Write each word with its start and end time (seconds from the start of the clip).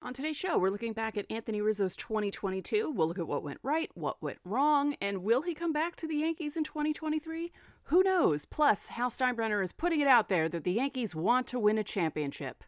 On 0.00 0.14
today's 0.14 0.36
show, 0.36 0.56
we're 0.56 0.70
looking 0.70 0.92
back 0.92 1.16
at 1.18 1.26
Anthony 1.28 1.60
Rizzo's 1.60 1.96
2022. 1.96 2.88
We'll 2.88 3.08
look 3.08 3.18
at 3.18 3.26
what 3.26 3.42
went 3.42 3.58
right, 3.64 3.90
what 3.94 4.22
went 4.22 4.38
wrong, 4.44 4.94
and 5.00 5.24
will 5.24 5.42
he 5.42 5.54
come 5.54 5.72
back 5.72 5.96
to 5.96 6.06
the 6.06 6.14
Yankees 6.14 6.56
in 6.56 6.62
2023? 6.62 7.50
Who 7.84 8.04
knows? 8.04 8.44
Plus, 8.44 8.90
Hal 8.90 9.10
Steinbrenner 9.10 9.62
is 9.62 9.72
putting 9.72 9.98
it 9.98 10.06
out 10.06 10.28
there 10.28 10.48
that 10.50 10.62
the 10.62 10.70
Yankees 10.70 11.16
want 11.16 11.48
to 11.48 11.58
win 11.58 11.78
a 11.78 11.84
championship. 11.84 12.62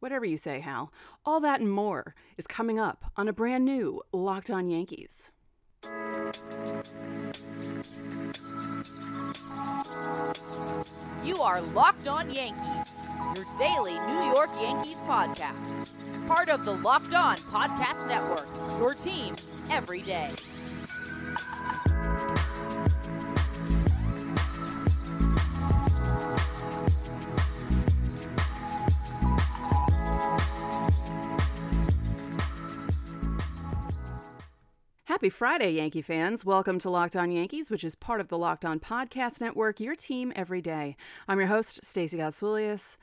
Whatever 0.00 0.24
you 0.24 0.36
say, 0.36 0.58
Hal. 0.58 0.92
All 1.24 1.38
that 1.38 1.60
and 1.60 1.70
more 1.70 2.16
is 2.36 2.48
coming 2.48 2.80
up 2.80 3.12
on 3.16 3.28
a 3.28 3.32
brand 3.32 3.64
new 3.64 4.02
Locked 4.12 4.50
On 4.50 4.68
Yankees. 4.68 5.30
You 11.24 11.36
are 11.36 11.60
Locked 11.60 12.08
On 12.08 12.28
Yankees, 12.28 12.98
your 13.34 13.44
daily 13.56 13.98
New 14.00 14.32
York 14.34 14.50
Yankees 14.60 15.00
podcast. 15.02 15.92
Part 16.26 16.48
of 16.48 16.64
the 16.64 16.72
Locked 16.72 17.14
On 17.14 17.36
Podcast 17.36 18.08
Network, 18.08 18.48
your 18.78 18.94
team 18.94 19.36
every 19.70 20.02
day. 20.02 20.32
Happy 35.04 35.28
Friday, 35.28 35.72
Yankee 35.72 36.02
fans. 36.02 36.44
Welcome 36.44 36.78
to 36.78 36.88
Locked 36.88 37.14
On 37.14 37.30
Yankees, 37.30 37.70
which 37.70 37.84
is 37.84 37.94
part 37.94 38.20
of 38.20 38.28
the 38.28 38.38
Locked 38.38 38.64
On 38.64 38.80
Podcast 38.80 39.40
Network, 39.40 39.78
your 39.78 39.94
team 39.94 40.32
every 40.34 40.62
day. 40.62 40.96
I'm 41.28 41.38
your 41.38 41.48
host, 41.48 41.84
Stacey 41.84 42.16
Gotsoulias. 42.16 42.96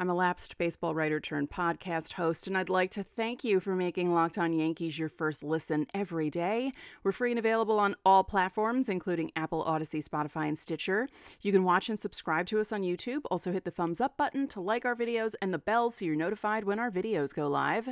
I'm 0.00 0.08
a 0.08 0.14
lapsed 0.14 0.56
baseball 0.58 0.94
writer 0.94 1.18
turned 1.18 1.50
podcast 1.50 2.12
host, 2.12 2.46
and 2.46 2.56
I'd 2.56 2.68
like 2.68 2.92
to 2.92 3.02
thank 3.02 3.42
you 3.42 3.58
for 3.58 3.74
making 3.74 4.14
Locked 4.14 4.38
On 4.38 4.52
Yankees 4.52 4.96
your 4.96 5.08
first 5.08 5.42
listen 5.42 5.88
every 5.92 6.30
day. 6.30 6.70
We're 7.02 7.10
free 7.10 7.32
and 7.32 7.38
available 7.38 7.80
on 7.80 7.96
all 8.06 8.22
platforms, 8.22 8.88
including 8.88 9.32
Apple, 9.34 9.60
Odyssey, 9.64 10.00
Spotify, 10.00 10.46
and 10.46 10.56
Stitcher. 10.56 11.08
You 11.40 11.50
can 11.50 11.64
watch 11.64 11.88
and 11.88 11.98
subscribe 11.98 12.46
to 12.46 12.60
us 12.60 12.70
on 12.70 12.82
YouTube. 12.82 13.22
Also, 13.28 13.50
hit 13.50 13.64
the 13.64 13.72
thumbs 13.72 14.00
up 14.00 14.16
button 14.16 14.46
to 14.48 14.60
like 14.60 14.84
our 14.84 14.94
videos 14.94 15.34
and 15.42 15.52
the 15.52 15.58
bell 15.58 15.90
so 15.90 16.04
you're 16.04 16.14
notified 16.14 16.62
when 16.62 16.78
our 16.78 16.92
videos 16.92 17.34
go 17.34 17.48
live. 17.48 17.88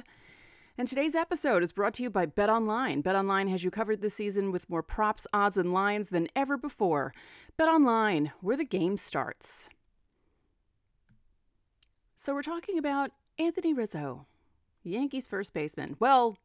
And 0.78 0.86
today's 0.86 1.16
episode 1.16 1.64
is 1.64 1.72
brought 1.72 1.94
to 1.94 2.04
you 2.04 2.10
by 2.10 2.26
Bet 2.26 2.50
Online. 2.50 3.00
Bet 3.00 3.16
Online 3.16 3.48
has 3.48 3.64
you 3.64 3.72
covered 3.72 4.00
this 4.00 4.14
season 4.14 4.52
with 4.52 4.70
more 4.70 4.84
props, 4.84 5.26
odds, 5.32 5.56
and 5.56 5.72
lines 5.72 6.10
than 6.10 6.28
ever 6.36 6.56
before. 6.56 7.12
Bet 7.56 7.66
Online, 7.66 8.30
where 8.40 8.56
the 8.56 8.64
game 8.64 8.96
starts. 8.96 9.70
So 12.26 12.34
we're 12.34 12.42
talking 12.42 12.76
about 12.76 13.12
Anthony 13.38 13.72
Rizzo, 13.72 14.26
Yankees 14.82 15.28
first 15.28 15.54
baseman. 15.54 15.94
Well, 16.00 16.38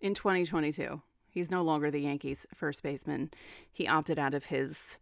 in 0.00 0.12
2022, 0.12 1.00
he's 1.30 1.48
no 1.48 1.62
longer 1.62 1.92
the 1.92 2.00
Yankees 2.00 2.44
first 2.52 2.82
baseman. 2.82 3.30
He 3.70 3.86
opted 3.86 4.18
out 4.18 4.34
of 4.34 4.46
his 4.46 4.98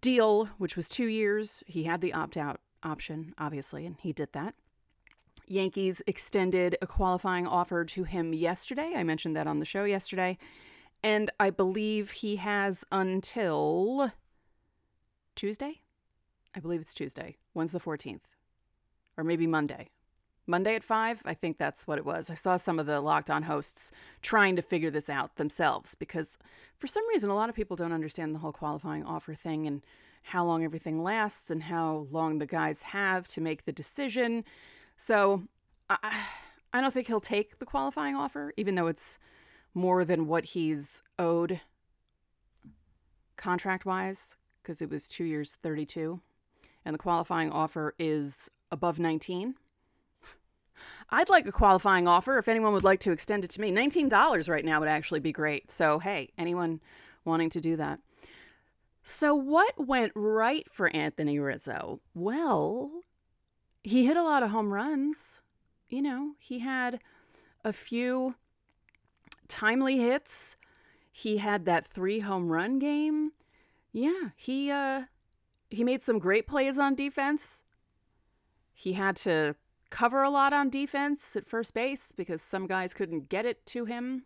deal, 0.00 0.46
which 0.56 0.76
was 0.76 0.88
two 0.88 1.08
years. 1.08 1.62
He 1.66 1.84
had 1.84 2.00
the 2.00 2.14
opt 2.14 2.38
out 2.38 2.58
option, 2.82 3.34
obviously, 3.36 3.84
and 3.84 3.96
he 4.00 4.14
did 4.14 4.32
that. 4.32 4.54
Yankees 5.46 6.00
extended 6.06 6.78
a 6.80 6.86
qualifying 6.86 7.46
offer 7.46 7.84
to 7.84 8.04
him 8.04 8.32
yesterday. 8.32 8.94
I 8.96 9.02
mentioned 9.02 9.36
that 9.36 9.46
on 9.46 9.58
the 9.58 9.66
show 9.66 9.84
yesterday. 9.84 10.38
And 11.02 11.30
I 11.38 11.50
believe 11.50 12.12
he 12.12 12.36
has 12.36 12.82
until 12.90 14.10
Tuesday. 15.36 15.82
I 16.54 16.60
believe 16.60 16.80
it's 16.80 16.94
Tuesday. 16.94 17.36
When's 17.52 17.72
the 17.72 17.78
14th? 17.78 18.20
Or 19.16 19.24
maybe 19.24 19.46
Monday. 19.46 19.90
Monday 20.46 20.74
at 20.74 20.84
5? 20.84 21.22
I 21.24 21.34
think 21.34 21.56
that's 21.56 21.86
what 21.86 21.98
it 21.98 22.04
was. 22.04 22.28
I 22.28 22.34
saw 22.34 22.56
some 22.56 22.78
of 22.78 22.86
the 22.86 23.00
locked 23.00 23.30
on 23.30 23.44
hosts 23.44 23.92
trying 24.20 24.56
to 24.56 24.62
figure 24.62 24.90
this 24.90 25.08
out 25.08 25.36
themselves 25.36 25.94
because 25.94 26.36
for 26.78 26.86
some 26.86 27.06
reason, 27.08 27.30
a 27.30 27.34
lot 27.34 27.48
of 27.48 27.54
people 27.54 27.76
don't 27.76 27.92
understand 27.92 28.34
the 28.34 28.40
whole 28.40 28.52
qualifying 28.52 29.04
offer 29.04 29.34
thing 29.34 29.66
and 29.66 29.82
how 30.24 30.44
long 30.44 30.64
everything 30.64 31.02
lasts 31.02 31.50
and 31.50 31.62
how 31.62 32.06
long 32.10 32.38
the 32.38 32.46
guys 32.46 32.82
have 32.82 33.26
to 33.28 33.40
make 33.40 33.64
the 33.64 33.72
decision. 33.72 34.44
So 34.96 35.44
I, 35.88 36.24
I 36.72 36.80
don't 36.80 36.92
think 36.92 37.06
he'll 37.06 37.20
take 37.20 37.58
the 37.58 37.66
qualifying 37.66 38.16
offer, 38.16 38.52
even 38.56 38.74
though 38.74 38.86
it's 38.86 39.18
more 39.74 40.04
than 40.04 40.26
what 40.26 40.46
he's 40.46 41.02
owed 41.18 41.60
contract 43.36 43.84
wise, 43.84 44.36
because 44.62 44.80
it 44.80 44.90
was 44.90 45.08
two 45.08 45.24
years, 45.24 45.58
32. 45.62 46.20
And 46.84 46.94
the 46.94 46.98
qualifying 46.98 47.50
offer 47.50 47.94
is 47.98 48.50
above 48.70 48.98
19. 48.98 49.54
I'd 51.10 51.28
like 51.28 51.46
a 51.46 51.52
qualifying 51.52 52.08
offer 52.08 52.38
if 52.38 52.48
anyone 52.48 52.72
would 52.72 52.84
like 52.84 53.00
to 53.00 53.12
extend 53.12 53.44
it 53.44 53.50
to 53.50 53.60
me. 53.60 53.70
$19 53.70 54.48
right 54.48 54.64
now 54.64 54.80
would 54.80 54.88
actually 54.88 55.20
be 55.20 55.32
great. 55.32 55.70
So, 55.70 55.98
hey, 55.98 56.30
anyone 56.38 56.80
wanting 57.24 57.50
to 57.50 57.60
do 57.60 57.76
that. 57.76 58.00
So, 59.02 59.34
what 59.34 59.74
went 59.76 60.12
right 60.14 60.66
for 60.72 60.94
Anthony 60.96 61.38
Rizzo? 61.38 62.00
Well, 62.14 62.90
he 63.82 64.06
hit 64.06 64.16
a 64.16 64.22
lot 64.22 64.42
of 64.42 64.50
home 64.50 64.72
runs. 64.72 65.42
You 65.88 66.00
know, 66.00 66.32
he 66.38 66.60
had 66.60 67.00
a 67.62 67.72
few 67.72 68.34
timely 69.46 69.98
hits. 69.98 70.56
He 71.12 71.36
had 71.36 71.66
that 71.66 71.86
three 71.86 72.20
home 72.20 72.50
run 72.50 72.78
game. 72.78 73.32
Yeah, 73.92 74.30
he 74.36 74.70
uh 74.70 75.04
he 75.70 75.84
made 75.84 76.02
some 76.02 76.18
great 76.18 76.46
plays 76.46 76.78
on 76.78 76.94
defense. 76.94 77.63
He 78.74 78.94
had 78.94 79.16
to 79.16 79.56
cover 79.90 80.22
a 80.22 80.30
lot 80.30 80.52
on 80.52 80.70
defense 80.70 81.36
at 81.36 81.46
first 81.46 81.72
base 81.72 82.12
because 82.12 82.42
some 82.42 82.66
guys 82.66 82.92
couldn't 82.92 83.28
get 83.28 83.46
it 83.46 83.64
to 83.66 83.84
him 83.84 84.24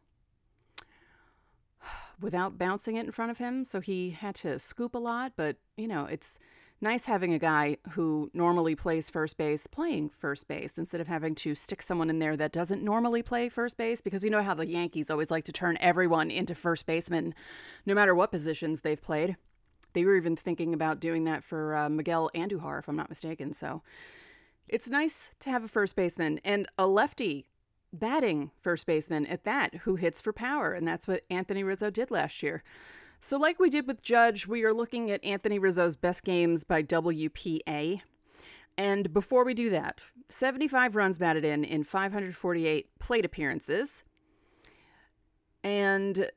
without 2.21 2.59
bouncing 2.59 2.97
it 2.97 3.05
in 3.05 3.13
front 3.13 3.31
of 3.31 3.39
him, 3.39 3.65
so 3.65 3.81
he 3.81 4.11
had 4.11 4.35
to 4.37 4.59
scoop 4.59 4.95
a 4.95 4.99
lot, 4.99 5.33
but 5.37 5.57
you 5.77 5.87
know, 5.87 6.07
it's 6.07 6.39
nice 6.81 7.07
having 7.07 7.35
a 7.35 7.39
guy 7.39 7.77
who 7.91 8.31
normally 8.33 8.75
plays 8.75 9.11
first 9.11 9.37
base 9.37 9.67
playing 9.67 10.09
first 10.09 10.47
base 10.47 10.79
instead 10.79 11.01
of 11.01 11.09
having 11.09 11.35
to 11.35 11.55
stick 11.55 11.83
someone 11.83 12.09
in 12.09 12.19
there 12.19 12.37
that 12.37 12.53
doesn't 12.53 12.83
normally 12.83 13.23
play 13.23 13.49
first 13.49 13.77
base 13.77 14.01
because 14.01 14.23
you 14.23 14.31
know 14.31 14.43
how 14.43 14.55
the 14.55 14.67
Yankees 14.67 15.11
always 15.11 15.31
like 15.31 15.45
to 15.45 15.53
turn 15.53 15.77
everyone 15.81 16.31
into 16.31 16.55
first 16.55 16.87
baseman 16.87 17.35
no 17.85 17.95
matter 17.95 18.15
what 18.15 18.31
positions 18.31 18.81
they've 18.81 19.03
played. 19.03 19.37
They 19.93 20.05
were 20.05 20.17
even 20.17 20.37
thinking 20.37 20.73
about 20.73 21.01
doing 21.01 21.25
that 21.25 21.43
for 21.43 21.75
uh, 21.75 21.89
Miguel 21.89 22.31
Andujar, 22.35 22.79
if 22.79 22.89
I'm 22.89 22.97
not 22.97 23.09
mistaken. 23.09 23.53
So 23.53 23.83
it's 24.69 24.89
nice 24.89 25.31
to 25.41 25.51
have 25.51 25.65
a 25.65 25.69
first 25.69 25.97
baseman 25.97 26.41
and 26.45 26.67
a 26.79 26.87
lefty 26.87 27.49
batting 27.93 28.51
first 28.61 28.87
baseman 28.87 29.27
at 29.27 29.45
that 29.45 29.75
who 29.77 29.97
hits 29.97 30.21
for 30.21 30.33
power. 30.33 30.73
And 30.75 30.87
that's 30.87 31.09
what 31.09 31.25
Anthony 31.31 31.63
Rizzo 31.63 31.91
did 31.91 32.11
last 32.11 32.43
year. 32.43 32.63
So, 33.21 33.37
like 33.37 33.59
we 33.59 33.71
did 33.71 33.87
with 33.87 34.03
Judge, 34.03 34.47
we 34.47 34.63
are 34.65 34.73
looking 34.73 35.11
at 35.11 35.25
Anthony 35.25 35.59
Rizzo's 35.59 35.97
best 35.97 36.23
games 36.23 36.63
by 36.65 36.83
WPA. 36.83 38.01
And 38.77 39.13
before 39.13 39.45
we 39.45 39.55
do 39.55 39.71
that, 39.71 40.01
75 40.29 40.95
runs 40.95 41.19
batted 41.19 41.45
in 41.45 41.65
in 41.65 41.83
548 41.83 42.99
plate 43.01 43.25
appearances. 43.25 44.05
And 45.65 46.31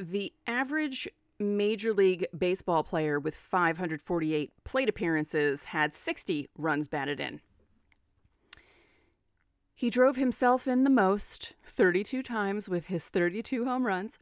the 0.00 0.32
average 0.46 1.06
Major 1.38 1.92
League 1.92 2.26
Baseball 2.36 2.82
player 2.82 3.20
with 3.20 3.34
548 3.34 4.52
plate 4.64 4.88
appearances 4.88 5.66
had 5.66 5.94
60 5.94 6.48
runs 6.56 6.88
batted 6.88 7.20
in. 7.20 7.40
He 9.74 9.90
drove 9.90 10.16
himself 10.16 10.66
in 10.66 10.82
the 10.82 10.90
most, 10.90 11.54
32 11.64 12.24
times 12.24 12.68
with 12.68 12.86
his 12.86 13.08
32 13.08 13.64
home 13.64 13.86
runs. 13.86 14.18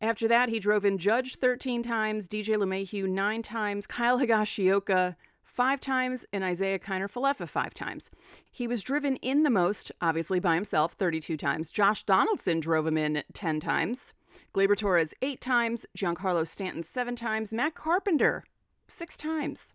After 0.00 0.26
that, 0.26 0.48
he 0.48 0.58
drove 0.58 0.84
in 0.84 0.98
Judge 0.98 1.36
13 1.36 1.84
times, 1.84 2.28
DJ 2.28 2.56
LeMahieu 2.56 3.08
9 3.08 3.42
times, 3.42 3.86
Kyle 3.86 4.18
Higashioka 4.18 5.14
5 5.44 5.80
times, 5.80 6.26
and 6.32 6.42
Isiah 6.42 6.80
Kiner 6.80 7.08
Falefa 7.08 7.48
5 7.48 7.72
times. 7.74 8.10
He 8.50 8.66
was 8.66 8.82
driven 8.82 9.16
in 9.16 9.44
the 9.44 9.50
most, 9.50 9.92
obviously 10.00 10.40
by 10.40 10.56
himself, 10.56 10.94
32 10.94 11.36
times. 11.36 11.70
Josh 11.70 12.02
Donaldson 12.02 12.58
drove 12.58 12.88
him 12.88 12.98
in 12.98 13.22
10 13.32 13.60
times. 13.60 14.12
Gleyber 14.54 14.76
Torres 14.76 15.14
8 15.22 15.40
times, 15.40 15.86
Giancarlo 15.96 16.46
Stanton 16.46 16.82
7 16.82 17.16
times, 17.16 17.52
Matt 17.52 17.74
Carpenter 17.74 18.44
6 18.88 19.16
times. 19.16 19.74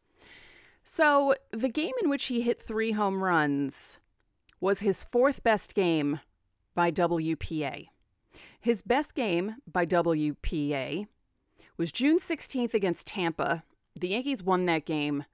So 0.84 1.36
the 1.52 1.69
game 1.69 1.94
in 2.02 2.10
which 2.10 2.25
he 2.25 2.42
hit 2.42 2.62
three 2.62 2.92
home 2.92 3.24
runs 3.24 4.00
was 4.60 4.80
his 4.80 5.04
fourth 5.04 5.44
best 5.44 5.74
game 5.74 6.19
by 6.75 6.92
WPA. 6.92 7.88
His 8.60 8.81
best 8.81 9.16
game 9.16 9.56
by 9.72 9.86
WPA 9.86 11.08
was 11.78 11.92
June 11.92 12.19
16th 12.19 12.74
against 12.74 13.08
Tampa. 13.08 13.63
The 14.00 14.10
Yankees 14.10 14.44
won 14.44 14.66
that 14.68 14.86
game 14.86 15.25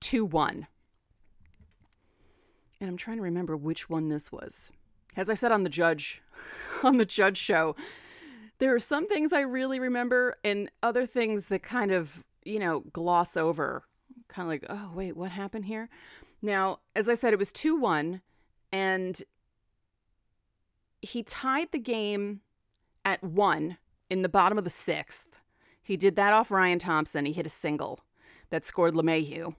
2 0.00 0.24
1. 0.24 0.66
And 2.80 2.90
I'm 2.90 2.96
trying 2.96 3.16
to 3.16 3.22
remember 3.22 3.56
which 3.56 3.88
one 3.88 4.08
this 4.08 4.30
was. 4.30 4.70
As 5.16 5.30
I 5.30 5.34
said 5.34 5.52
on 5.52 5.62
the 5.62 5.70
judge 5.70 6.20
on 6.82 6.98
the 6.98 7.06
judge 7.06 7.38
show, 7.38 7.74
there 8.58 8.74
are 8.74 8.80
some 8.80 9.06
things 9.06 9.32
I 9.32 9.40
really 9.40 9.80
remember 9.80 10.36
and 10.44 10.70
other 10.82 11.06
things 11.06 11.48
that 11.48 11.62
kind 11.62 11.90
of, 11.90 12.24
you 12.44 12.58
know, 12.58 12.80
gloss 12.92 13.36
over. 13.36 13.84
Kind 14.28 14.46
of 14.46 14.50
like, 14.50 14.66
oh, 14.68 14.92
wait, 14.94 15.16
what 15.16 15.30
happened 15.30 15.66
here? 15.66 15.88
Now, 16.42 16.80
as 16.94 17.08
I 17.08 17.14
said, 17.14 17.32
it 17.32 17.38
was 17.38 17.52
2 17.52 17.76
1, 17.76 18.20
and 18.72 19.22
he 21.02 21.22
tied 21.22 21.72
the 21.72 21.78
game 21.78 22.40
at 23.04 23.22
one 23.22 23.78
in 24.10 24.22
the 24.22 24.28
bottom 24.28 24.58
of 24.58 24.64
the 24.64 24.70
sixth. 24.70 25.40
He 25.82 25.96
did 25.96 26.16
that 26.16 26.32
off 26.32 26.50
Ryan 26.50 26.78
Thompson. 26.78 27.26
He 27.26 27.32
hit 27.32 27.46
a 27.46 27.50
single 27.50 28.00
that 28.50 28.64
scored 28.64 28.94
LeMahieu. 28.94 29.54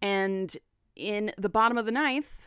And 0.00 0.56
in 0.96 1.32
the 1.36 1.48
bottom 1.48 1.76
of 1.76 1.84
the 1.84 1.92
ninth, 1.92 2.46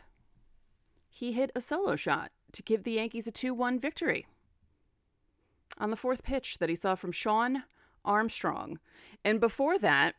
he 1.08 1.32
hit 1.32 1.52
a 1.54 1.60
solo 1.60 1.96
shot 1.96 2.32
to 2.52 2.62
give 2.62 2.82
the 2.82 2.92
Yankees 2.92 3.26
a 3.26 3.32
2 3.32 3.54
1 3.54 3.78
victory 3.78 4.26
on 5.78 5.90
the 5.90 5.96
fourth 5.96 6.22
pitch 6.22 6.58
that 6.58 6.68
he 6.68 6.74
saw 6.74 6.94
from 6.94 7.12
Shawn 7.12 7.64
Armstrong. 8.04 8.78
And 9.24 9.40
before 9.40 9.78
that, 9.78 10.14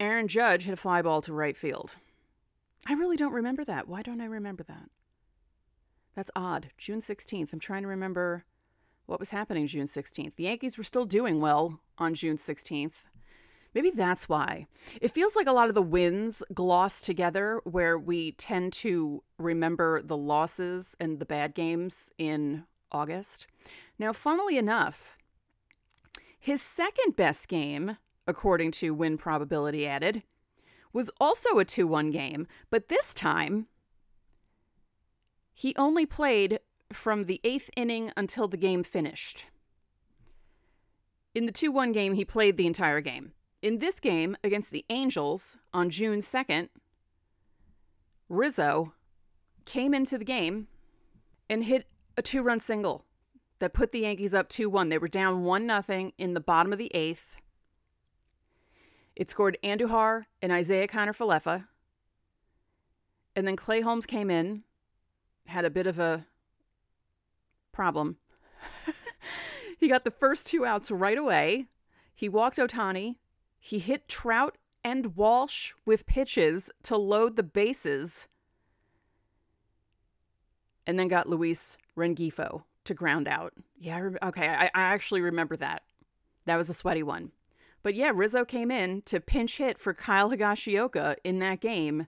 Aaron 0.00 0.28
Judge 0.28 0.64
hit 0.64 0.74
a 0.74 0.76
fly 0.76 1.02
ball 1.02 1.22
to 1.22 1.32
right 1.32 1.56
field. 1.56 1.92
I 2.86 2.94
really 2.94 3.16
don't 3.16 3.32
remember 3.32 3.64
that. 3.64 3.88
Why 3.88 4.02
don't 4.02 4.20
I 4.20 4.26
remember 4.26 4.62
that? 4.64 4.90
That's 6.14 6.30
odd. 6.36 6.68
June 6.76 7.00
16th. 7.00 7.52
I'm 7.52 7.60
trying 7.60 7.82
to 7.82 7.88
remember 7.88 8.44
what 9.06 9.20
was 9.20 9.30
happening 9.30 9.66
June 9.66 9.86
16th. 9.86 10.36
The 10.36 10.44
Yankees 10.44 10.78
were 10.78 10.84
still 10.84 11.06
doing 11.06 11.40
well 11.40 11.80
on 11.98 12.14
June 12.14 12.36
16th. 12.36 13.06
Maybe 13.74 13.90
that's 13.90 14.28
why. 14.28 14.66
It 15.00 15.10
feels 15.10 15.34
like 15.34 15.48
a 15.48 15.52
lot 15.52 15.68
of 15.68 15.74
the 15.74 15.82
wins 15.82 16.44
gloss 16.52 17.00
together, 17.00 17.60
where 17.64 17.98
we 17.98 18.32
tend 18.32 18.72
to 18.74 19.24
remember 19.36 20.00
the 20.00 20.16
losses 20.16 20.96
and 21.00 21.18
the 21.18 21.24
bad 21.24 21.54
games 21.54 22.12
in 22.16 22.64
August. 22.94 23.46
Now, 23.98 24.12
funnily 24.12 24.56
enough, 24.56 25.18
his 26.38 26.62
second 26.62 27.16
best 27.16 27.48
game, 27.48 27.98
according 28.26 28.70
to 28.72 28.94
win 28.94 29.18
probability 29.18 29.86
added, 29.86 30.22
was 30.92 31.10
also 31.20 31.58
a 31.58 31.64
2 31.64 31.86
1 31.86 32.10
game, 32.10 32.46
but 32.70 32.88
this 32.88 33.12
time 33.12 33.66
he 35.52 35.74
only 35.76 36.06
played 36.06 36.60
from 36.92 37.24
the 37.24 37.40
eighth 37.44 37.70
inning 37.76 38.12
until 38.16 38.46
the 38.46 38.56
game 38.56 38.82
finished. 38.82 39.46
In 41.34 41.46
the 41.46 41.52
2 41.52 41.72
1 41.72 41.92
game, 41.92 42.14
he 42.14 42.24
played 42.24 42.56
the 42.56 42.66
entire 42.66 43.00
game. 43.00 43.32
In 43.60 43.78
this 43.78 43.98
game 43.98 44.36
against 44.44 44.70
the 44.70 44.84
Angels 44.90 45.56
on 45.72 45.90
June 45.90 46.18
2nd, 46.18 46.68
Rizzo 48.28 48.92
came 49.64 49.94
into 49.94 50.18
the 50.18 50.24
game 50.24 50.68
and 51.48 51.64
hit 51.64 51.86
a 52.16 52.22
two 52.22 52.42
run 52.42 52.60
single 52.60 53.04
that 53.58 53.72
put 53.72 53.92
the 53.92 54.00
Yankees 54.00 54.34
up 54.34 54.48
2 54.48 54.68
1. 54.68 54.88
They 54.88 54.98
were 54.98 55.08
down 55.08 55.44
1 55.44 55.82
0 55.82 56.12
in 56.18 56.34
the 56.34 56.40
bottom 56.40 56.72
of 56.72 56.78
the 56.78 56.94
eighth. 56.94 57.36
It 59.16 59.30
scored 59.30 59.56
Andujar 59.62 60.26
and 60.42 60.52
Isiah 60.52 60.88
Kiner 60.88 61.16
Falefa. 61.16 61.66
And 63.36 63.46
then 63.46 63.56
Clay 63.56 63.80
Holmes 63.80 64.06
came 64.06 64.30
in, 64.30 64.64
had 65.46 65.64
a 65.64 65.70
bit 65.70 65.86
of 65.86 65.98
a 65.98 66.26
problem. 67.72 68.16
he 69.78 69.88
got 69.88 70.04
the 70.04 70.10
first 70.10 70.46
two 70.46 70.64
outs 70.64 70.90
right 70.90 71.18
away. 71.18 71.66
He 72.14 72.28
walked 72.28 72.58
Ohtani. 72.58 73.16
He 73.58 73.78
hit 73.78 74.08
Trout 74.08 74.56
and 74.84 75.16
Walsh 75.16 75.72
with 75.84 76.06
pitches 76.06 76.70
to 76.84 76.96
load 76.96 77.36
the 77.36 77.42
bases. 77.42 78.28
And 80.86 80.98
then 80.98 81.08
got 81.08 81.28
Luis 81.28 81.78
Rengifo 81.96 82.62
to 82.84 82.94
ground 82.94 83.26
out. 83.26 83.54
Yeah, 83.78 84.10
okay, 84.22 84.48
I, 84.48 84.66
I 84.66 84.82
actually 84.82 85.22
remember 85.22 85.56
that. 85.56 85.82
That 86.44 86.56
was 86.56 86.68
a 86.68 86.74
sweaty 86.74 87.02
one. 87.02 87.32
But 87.82 87.94
yeah, 87.94 88.12
Rizzo 88.14 88.44
came 88.44 88.70
in 88.70 89.02
to 89.02 89.20
pinch 89.20 89.58
hit 89.58 89.78
for 89.78 89.92
Kyle 89.92 90.30
Higashioka 90.30 91.16
in 91.24 91.38
that 91.40 91.60
game 91.60 92.06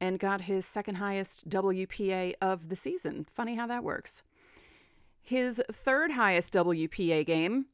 and 0.00 0.18
got 0.18 0.42
his 0.42 0.66
second 0.66 0.96
highest 0.96 1.48
WPA 1.48 2.34
of 2.40 2.68
the 2.68 2.76
season. 2.76 3.26
Funny 3.32 3.54
how 3.54 3.66
that 3.66 3.84
works. 3.84 4.22
His 5.20 5.62
third 5.70 6.12
highest 6.12 6.52
WPA 6.52 7.24
game 7.24 7.66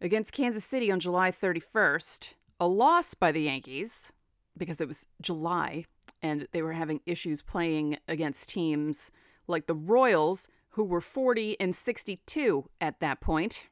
against 0.00 0.32
Kansas 0.32 0.64
City 0.64 0.90
on 0.90 1.00
July 1.00 1.30
31st, 1.30 2.34
a 2.58 2.68
loss 2.68 3.14
by 3.14 3.32
the 3.32 3.42
Yankees 3.42 4.12
because 4.56 4.80
it 4.80 4.88
was 4.88 5.06
July 5.20 5.84
and 6.22 6.46
they 6.52 6.62
were 6.62 6.72
having 6.72 7.00
issues 7.06 7.42
playing 7.42 7.98
against 8.08 8.48
teams 8.48 9.10
like 9.50 9.66
the 9.66 9.74
Royals, 9.74 10.48
who 10.70 10.84
were 10.84 11.00
40 11.00 11.58
and 11.60 11.74
62 11.74 12.68
at 12.80 13.00
that 13.00 13.20
point. 13.20 13.66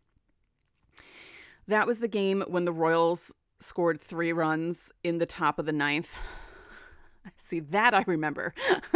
That 1.66 1.86
was 1.86 2.00
the 2.00 2.08
game 2.08 2.42
when 2.46 2.64
the 2.64 2.72
Royals 2.72 3.32
scored 3.60 4.00
three 4.00 4.32
runs 4.32 4.92
in 5.02 5.18
the 5.18 5.26
top 5.26 5.58
of 5.58 5.66
the 5.66 5.72
ninth. 5.72 6.18
See 7.36 7.60
that 7.60 7.94
I 7.94 8.04
remember. 8.06 8.54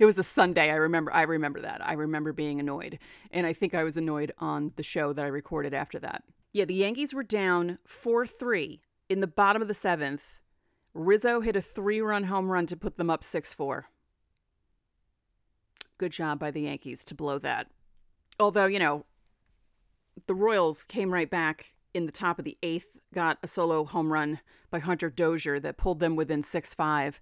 it 0.00 0.04
was 0.04 0.18
a 0.18 0.22
Sunday. 0.22 0.70
I 0.70 0.76
remember. 0.76 1.12
I 1.12 1.22
remember 1.22 1.60
that. 1.60 1.86
I 1.86 1.92
remember 1.92 2.32
being 2.32 2.58
annoyed, 2.58 2.98
and 3.30 3.46
I 3.46 3.52
think 3.52 3.72
I 3.74 3.84
was 3.84 3.96
annoyed 3.96 4.32
on 4.38 4.72
the 4.76 4.82
show 4.82 5.12
that 5.12 5.24
I 5.24 5.28
recorded 5.28 5.72
after 5.72 6.00
that. 6.00 6.24
Yeah, 6.52 6.64
the 6.64 6.74
Yankees 6.74 7.14
were 7.14 7.22
down 7.22 7.78
four 7.86 8.26
three 8.26 8.80
in 9.08 9.20
the 9.20 9.26
bottom 9.28 9.62
of 9.62 9.68
the 9.68 9.74
seventh. 9.74 10.40
Rizzo 10.92 11.40
hit 11.40 11.56
a 11.56 11.60
three-run 11.60 12.24
home 12.24 12.50
run 12.50 12.66
to 12.66 12.76
put 12.76 12.96
them 12.96 13.10
up 13.10 13.22
six 13.22 13.52
four. 13.52 13.86
Good 16.02 16.10
job 16.10 16.40
by 16.40 16.50
the 16.50 16.62
Yankees 16.62 17.04
to 17.04 17.14
blow 17.14 17.38
that. 17.38 17.68
Although 18.40 18.66
you 18.66 18.80
know, 18.80 19.04
the 20.26 20.34
Royals 20.34 20.82
came 20.82 21.14
right 21.14 21.30
back 21.30 21.74
in 21.94 22.06
the 22.06 22.10
top 22.10 22.40
of 22.40 22.44
the 22.44 22.58
eighth, 22.60 22.88
got 23.14 23.38
a 23.40 23.46
solo 23.46 23.84
home 23.84 24.12
run 24.12 24.40
by 24.68 24.80
Hunter 24.80 25.10
Dozier 25.10 25.60
that 25.60 25.76
pulled 25.76 26.00
them 26.00 26.16
within 26.16 26.42
6 26.42 26.74
5. 26.74 27.20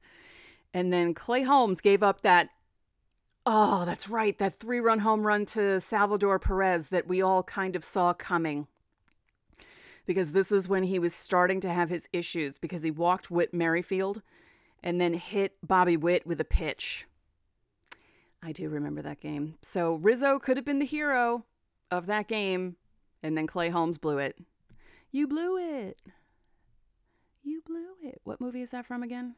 And 0.73 0.91
then 0.91 1.13
Clay 1.13 1.43
Holmes 1.43 1.83
gave 1.83 2.03
up 2.03 2.23
that, 2.23 2.49
oh, 3.45 3.85
that's 3.85 4.09
right, 4.09 4.39
that 4.39 4.59
three 4.59 4.81
run 4.81 5.01
home 5.01 5.27
run 5.27 5.45
to 5.45 5.79
Salvador 5.79 6.39
Perez 6.39 6.89
that 6.89 7.07
we 7.07 7.21
all 7.21 7.43
kind 7.43 7.77
of 7.77 7.85
saw 7.85 8.15
coming. 8.15 8.67
Because 10.07 10.33
this 10.33 10.51
is 10.51 10.71
when 10.71 10.85
he 10.85 10.99
was 10.99 11.15
starting 11.15 11.61
to 11.61 11.69
have 11.69 11.91
his 11.91 12.09
issues 12.15 12.59
because 12.59 12.83
he 12.83 12.91
walked 12.91 13.31
Whit 13.31 13.53
Merrifield 13.53 14.23
and 14.83 14.99
then 14.99 15.13
hit 15.13 15.59
Bobby 15.63 15.99
Witt 15.99 16.27
with 16.27 16.41
a 16.41 16.47
pitch. 16.47 17.07
I 18.43 18.53
do 18.53 18.69
remember 18.69 19.03
that 19.03 19.21
game. 19.21 19.57
So 19.63 19.95
Rizzo 19.95 20.39
could 20.39 20.57
have 20.57 20.65
been 20.65 20.79
the 20.79 20.87
hero 20.87 21.45
of 21.91 22.07
that 22.07 22.29
game, 22.29 22.77
and 23.23 23.37
then 23.37 23.47
Clay 23.47 23.69
Holmes 23.69 23.99
blew 23.99 24.19
it. 24.19 24.39
You 25.11 25.27
blew 25.27 25.59
it. 25.59 25.99
You 27.43 27.63
blew 27.67 27.95
it. 28.03 28.21
What 28.25 28.41
movie 28.41 28.63
is 28.63 28.71
that 28.71 28.87
from 28.87 29.03
again? 29.03 29.35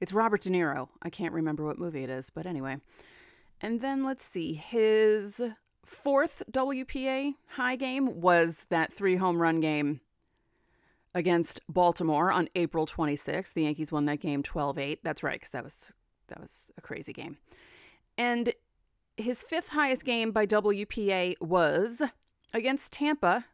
It's 0.00 0.12
Robert 0.12 0.42
De 0.42 0.50
Niro. 0.50 0.88
I 1.02 1.10
can't 1.10 1.34
remember 1.34 1.64
what 1.64 1.78
movie 1.78 2.02
it 2.02 2.10
is, 2.10 2.30
but 2.30 2.46
anyway. 2.46 2.78
And 3.60 3.80
then 3.80 4.04
let's 4.04 4.24
see. 4.24 4.54
His 4.54 5.42
fourth 5.84 6.42
WPA 6.50 7.34
high 7.48 7.76
game 7.76 8.20
was 8.20 8.66
that 8.70 8.92
three 8.92 9.16
home 9.16 9.40
run 9.40 9.60
game 9.60 10.00
against 11.14 11.60
Baltimore 11.68 12.32
on 12.32 12.48
April 12.54 12.86
26th. 12.86 13.52
The 13.52 13.64
Yankees 13.64 13.92
won 13.92 14.06
that 14.06 14.20
game 14.20 14.42
12-8. 14.42 14.98
That's 15.02 15.22
right 15.22 15.40
cuz 15.40 15.50
that 15.50 15.64
was 15.64 15.92
that 16.28 16.40
was 16.40 16.70
a 16.78 16.80
crazy 16.80 17.12
game. 17.12 17.38
And 18.20 18.52
his 19.16 19.42
fifth 19.42 19.70
highest 19.70 20.04
game 20.04 20.30
by 20.30 20.44
WPA 20.46 21.36
was 21.40 22.02
against 22.52 22.92
Tampa 22.92 23.46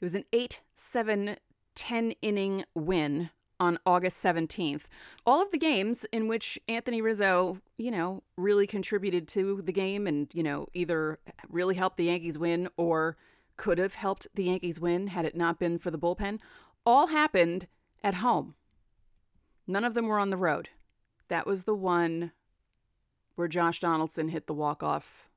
it 0.00 0.04
was 0.04 0.14
an 0.14 0.24
8 0.32 0.60
7 0.74 1.36
10 1.74 2.10
inning 2.22 2.64
win 2.74 3.30
on 3.60 3.78
August 3.84 4.22
17th. 4.22 4.86
All 5.26 5.42
of 5.42 5.50
the 5.50 5.58
games 5.58 6.06
in 6.12 6.28
which 6.28 6.58
Anthony 6.68 7.00
Rizzo, 7.00 7.58
you 7.76 7.90
know, 7.90 8.22
really 8.36 8.66
contributed 8.66 9.26
to 9.28 9.62
the 9.62 9.72
game 9.72 10.06
and, 10.06 10.28
you 10.32 10.42
know, 10.42 10.68
either 10.74 11.18
really 11.48 11.74
helped 11.74 11.96
the 11.96 12.04
Yankees 12.04 12.38
win 12.38 12.68
or 12.76 13.16
could 13.56 13.78
have 13.78 13.94
helped 13.94 14.28
the 14.34 14.44
Yankees 14.44 14.78
win 14.78 15.08
had 15.08 15.24
it 15.24 15.36
not 15.36 15.58
been 15.58 15.78
for 15.78 15.90
the 15.90 15.98
bullpen, 15.98 16.38
all 16.86 17.08
happened 17.08 17.66
at 18.02 18.14
home. 18.14 18.54
None 19.66 19.84
of 19.84 19.94
them 19.94 20.06
were 20.06 20.20
on 20.20 20.30
the 20.30 20.36
road. 20.36 20.68
That 21.28 21.46
was 21.46 21.64
the 21.64 21.74
one 21.74 22.32
where 23.38 23.46
Josh 23.46 23.78
Donaldson 23.78 24.30
hit 24.30 24.48
the 24.48 24.52
walk-off 24.52 25.28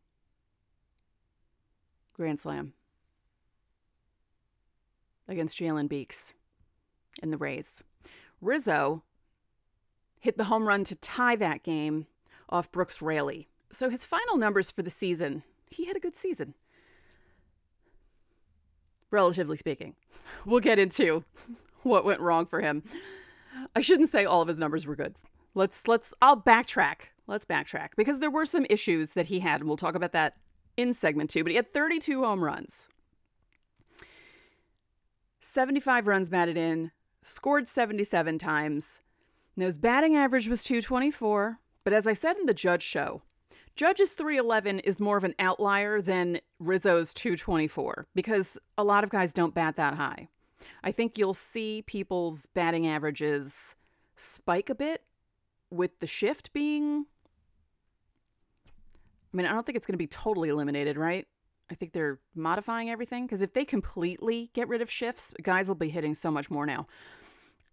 grand 2.15 2.39
slam 2.39 2.73
against 5.27 5.59
Jalen 5.59 5.87
Beeks 5.87 6.33
in 7.21 7.29
the 7.29 7.37
Rays. 7.37 7.83
Rizzo 8.41 9.03
hit 10.19 10.35
the 10.35 10.45
home 10.45 10.67
run 10.67 10.83
to 10.85 10.95
tie 10.95 11.35
that 11.35 11.61
game 11.61 12.07
off 12.49 12.71
Brooks 12.71 13.03
Raley. 13.03 13.47
So 13.71 13.87
his 13.87 14.03
final 14.03 14.35
numbers 14.35 14.71
for 14.71 14.81
the 14.81 14.89
season, 14.89 15.43
he 15.69 15.85
had 15.85 15.95
a 15.95 15.99
good 15.99 16.15
season. 16.15 16.55
Relatively 19.11 19.57
speaking. 19.57 19.95
We'll 20.43 20.59
get 20.59 20.79
into 20.79 21.23
what 21.83 22.03
went 22.03 22.19
wrong 22.19 22.47
for 22.47 22.61
him. 22.61 22.81
I 23.75 23.81
shouldn't 23.81 24.09
say 24.09 24.25
all 24.25 24.41
of 24.41 24.47
his 24.47 24.57
numbers 24.57 24.87
were 24.87 24.95
good. 24.95 25.13
Let's 25.53 25.87
let's 25.87 26.15
I'll 26.19 26.41
backtrack. 26.41 27.10
Let's 27.31 27.45
backtrack 27.45 27.91
because 27.95 28.19
there 28.19 28.29
were 28.29 28.45
some 28.45 28.65
issues 28.69 29.13
that 29.13 29.27
he 29.27 29.39
had 29.39 29.61
and 29.61 29.69
we'll 29.69 29.77
talk 29.77 29.95
about 29.95 30.11
that 30.11 30.35
in 30.75 30.93
segment 30.93 31.29
2, 31.29 31.43
but 31.43 31.51
he 31.51 31.55
had 31.55 31.73
32 31.73 32.25
home 32.25 32.43
runs. 32.43 32.89
75 35.39 36.07
runs 36.07 36.29
batted 36.29 36.57
in, 36.57 36.91
scored 37.21 37.69
77 37.69 38.37
times. 38.37 39.01
Now 39.55 39.67
his 39.67 39.77
batting 39.77 40.13
average 40.13 40.49
was 40.49 40.65
224, 40.65 41.59
but 41.85 41.93
as 41.93 42.05
I 42.05 42.11
said 42.11 42.35
in 42.35 42.47
the 42.47 42.53
Judge 42.53 42.83
show, 42.83 43.21
Judge's 43.77 44.11
311 44.11 44.79
is 44.79 44.99
more 44.99 45.15
of 45.15 45.23
an 45.23 45.35
outlier 45.39 46.01
than 46.01 46.41
Rizzo's 46.59 47.13
224 47.13 48.07
because 48.13 48.57
a 48.77 48.83
lot 48.83 49.05
of 49.05 49.09
guys 49.09 49.31
don't 49.31 49.55
bat 49.55 49.77
that 49.77 49.93
high. 49.93 50.27
I 50.83 50.91
think 50.91 51.17
you'll 51.17 51.33
see 51.33 51.81
people's 51.81 52.45
batting 52.47 52.85
averages 52.87 53.77
spike 54.17 54.69
a 54.69 54.75
bit 54.75 55.03
with 55.69 55.97
the 55.99 56.07
shift 56.07 56.51
being. 56.51 57.05
I 59.33 59.37
mean, 59.37 59.45
I 59.45 59.51
don't 59.51 59.65
think 59.65 59.75
it's 59.75 59.85
going 59.85 59.93
to 59.93 59.97
be 59.97 60.07
totally 60.07 60.49
eliminated, 60.49 60.97
right? 60.97 61.27
I 61.69 61.75
think 61.75 61.93
they're 61.93 62.19
modifying 62.35 62.89
everything 62.89 63.25
because 63.25 63.41
if 63.41 63.53
they 63.53 63.63
completely 63.63 64.49
get 64.53 64.67
rid 64.67 64.81
of 64.81 64.91
shifts, 64.91 65.33
guys 65.41 65.69
will 65.69 65.75
be 65.75 65.89
hitting 65.89 66.13
so 66.13 66.29
much 66.29 66.51
more 66.51 66.65
now. 66.65 66.87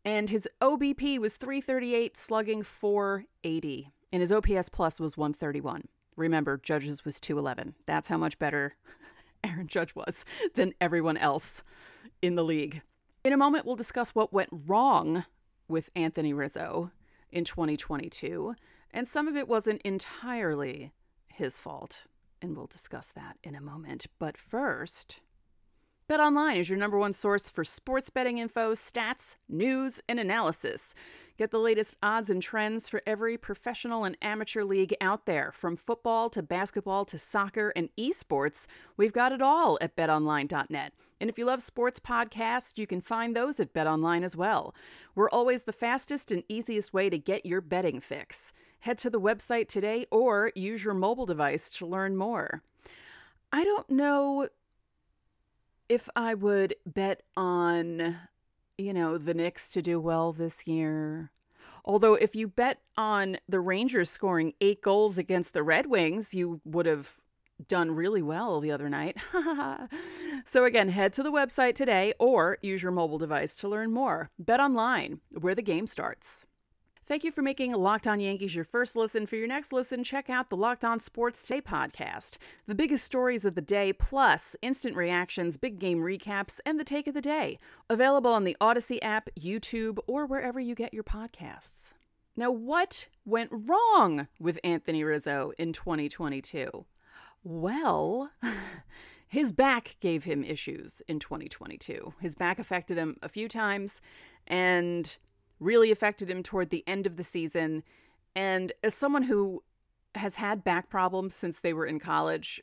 And 0.05 0.31
his 0.31 0.49
OBP 0.61 1.19
was 1.19 1.37
338, 1.37 2.17
slugging 2.17 2.63
480, 2.63 3.91
and 4.13 4.21
his 4.21 4.31
OPS 4.31 4.69
plus 4.69 5.01
was 5.01 5.17
131. 5.17 5.89
Remember, 6.17 6.57
Judge's 6.57 7.05
was 7.05 7.19
211. 7.21 7.75
That's 7.87 8.09
how 8.09 8.17
much 8.17 8.39
better 8.39 8.77
Aaron 9.45 9.67
Judge 9.67 9.95
was 9.95 10.25
than 10.55 10.75
everyone 10.81 11.17
else 11.17 11.65
in 12.23 12.37
the 12.37 12.45
league. 12.45 12.83
In 13.25 13.33
a 13.33 13.37
moment, 13.37 13.67
we'll 13.67 13.77
discuss 13.77 14.15
what 14.15 14.33
went 14.33 14.51
wrong 14.53 15.25
with 15.69 15.91
Anthony 15.97 16.33
Rizzo 16.33 16.93
in 17.31 17.45
2022, 17.45 18.55
and 18.93 19.07
some 19.07 19.29
of 19.29 19.37
it 19.37 19.49
wasn't 19.49 19.83
entirely 19.83 20.93
his 21.39 21.59
fault 21.59 22.07
and 22.43 22.57
we'll 22.57 22.67
discuss 22.67 23.13
that 23.13 23.37
in 23.43 23.55
a 23.55 23.61
moment. 23.61 24.07
But 24.19 24.37
first, 24.37 25.21
BetOnline 26.09 26.57
is 26.57 26.71
your 26.71 26.79
number 26.79 26.97
one 26.97 27.13
source 27.13 27.51
for 27.51 27.65
sports 27.65 28.09
betting 28.09 28.39
info, 28.39 28.73
stats, 28.73 29.37
news, 29.47 30.01
and 30.09 30.19
analysis. 30.19 30.95
Get 31.37 31.51
the 31.51 31.59
latest 31.59 31.99
odds 32.03 32.31
and 32.31 32.41
trends 32.41 32.89
for 32.89 33.03
every 33.07 33.37
professional 33.37 34.05
and 34.05 34.17
amateur 34.23 34.65
league 34.65 34.97
out 35.03 35.27
there, 35.27 35.53
from 35.53 35.77
football 35.77 36.31
to 36.31 36.43
basketball 36.43 37.05
to 37.05 37.19
soccer 37.19 37.75
and 37.77 37.91
esports. 37.99 38.67
We've 38.97 39.13
got 39.13 39.33
it 39.33 39.43
all 39.43 39.77
at 39.83 39.97
betonline.net. 39.97 40.95
And 41.21 41.29
if 41.29 41.37
you 41.37 41.45
love 41.45 41.61
sports 41.61 42.01
podcasts, 42.01 42.79
you 42.79 42.87
can 42.87 43.03
find 43.03 43.37
those 43.37 43.61
at 43.61 43.75
BetOnline 43.75 44.25
as 44.25 44.35
well. 44.35 44.75
We're 45.15 45.29
always 45.29 45.65
the 45.65 45.75
fastest 45.75 46.33
and 46.33 46.43
easiest 46.49 46.95
way 46.95 47.11
to 47.11 47.19
get 47.19 47.45
your 47.45 47.61
betting 47.61 48.01
fix. 48.01 48.55
Head 48.81 48.97
to 48.99 49.11
the 49.11 49.21
website 49.21 49.69
today 49.69 50.07
or 50.11 50.53
use 50.55 50.83
your 50.83 50.95
mobile 50.95 51.27
device 51.27 51.69
to 51.73 51.87
learn 51.87 52.17
more. 52.17 52.63
I 53.53 53.65
don't 53.65 53.91
know 53.91 54.49
if 55.89 56.09
I 56.15 56.35
would 56.35 56.75
bet 56.87 57.23
on, 57.37 58.17
you 58.77 58.93
know, 58.93 59.19
the 59.19 59.35
Knicks 59.35 59.71
to 59.73 59.83
do 59.83 60.01
well 60.01 60.33
this 60.33 60.67
year. 60.67 61.31
Although, 61.85 62.15
if 62.15 62.37
you 62.37 62.49
bet 62.49 62.81
on 62.97 63.39
the 63.49 63.61
Rangers 63.61 64.11
scoring 64.11 64.53
eight 64.61 64.83
goals 64.83 65.17
against 65.17 65.55
the 65.55 65.63
Red 65.63 65.87
Wings, 65.87 66.35
you 66.35 66.61
would 66.65 66.87
have 66.87 67.21
done 67.67 67.93
really 67.93 68.23
well 68.23 68.61
the 68.61 68.71
other 68.71 68.89
night. 68.89 69.17
so, 70.45 70.65
again, 70.65 70.91
head 70.91 71.13
to 71.15 71.23
the 71.23 71.33
website 71.33 71.75
today 71.75 72.13
or 72.19 72.59
use 72.63 72.83
your 72.83 72.93
mobile 72.93 73.19
device 73.19 73.57
to 73.57 73.69
learn 73.69 73.91
more. 73.91 74.31
Bet 74.39 74.61
online, 74.61 75.21
where 75.31 75.55
the 75.55 75.63
game 75.63 75.87
starts. 75.87 76.45
Thank 77.09 77.25
you 77.25 77.33
for 77.33 77.41
making 77.41 77.73
Locked 77.73 78.07
On 78.07 78.21
Yankees 78.21 78.55
your 78.55 78.67
first 78.67 78.95
listen. 78.95 79.25
For 79.25 79.37
your 79.37 79.47
next 79.47 79.73
listen, 79.73 80.05
check 80.05 80.29
out 80.29 80.51
the 80.51 80.59
Locked 80.59 80.85
On 80.85 80.99
Sports 80.99 81.43
Today 81.43 81.63
podcast. 81.63 82.37
The 82.67 82.75
biggest 82.75 83.03
stories 83.03 83.47
of 83.47 83.55
the 83.55 83.63
day, 83.63 83.95
plus 83.95 84.55
instant 84.61 84.95
reactions, 84.95 85.57
big 85.57 85.79
game 85.79 86.01
recaps, 86.01 86.61
and 86.67 86.79
the 86.79 86.85
take 86.85 87.07
of 87.07 87.15
the 87.15 87.23
day. 87.23 87.59
Available 87.89 88.31
on 88.31 88.45
the 88.45 88.59
Odyssey 88.61 89.01
app, 89.01 89.31
YouTube, 89.41 89.97
or 90.07 90.27
wherever 90.27 90.61
you 90.61 90.75
get 90.75 90.93
your 90.93 91.03
podcasts. 91.03 91.95
Now, 92.37 92.51
what 92.51 93.09
went 93.25 93.53
wrong 93.53 94.29
with 94.39 94.61
Anthony 94.63 95.03
Rizzo 95.03 95.53
in 95.59 95.73
2022? 95.73 96.85
Well, 97.43 98.33
his 99.27 99.51
back 99.51 99.97
gave 100.01 100.25
him 100.25 100.45
issues 100.45 101.01
in 101.09 101.21
2022. 101.21 102.13
His 102.21 102.35
back 102.35 102.59
affected 102.59 102.99
him 102.99 103.17
a 103.23 103.31
few 103.31 103.49
times, 103.49 104.03
and 104.47 105.17
really 105.61 105.91
affected 105.91 106.31
him 106.31 106.43
toward 106.43 106.71
the 106.71 106.85
end 106.87 107.07
of 107.07 107.17
the 107.17 107.25
season. 107.25 107.83
And 108.35 108.73
as 108.83 108.95
someone 108.95 109.25
who 109.25 109.63
has 110.15 110.37
had 110.37 110.65
back 110.65 110.89
problems 110.89 111.35
since 111.35 111.61
they 111.61 111.73
were 111.73 111.87
in 111.87 111.99
college, 111.99 112.63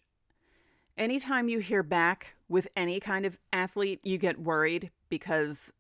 anytime 0.98 1.50
you 1.50 1.60
hear 1.60 1.84
back 1.84 2.36
with 2.48 2.68
any 2.75 3.00
kind 3.00 3.25
of 3.25 3.38
athlete, 3.52 4.00
you 4.04 4.18
get 4.18 4.40
worried 4.40 4.92
because 5.10 5.74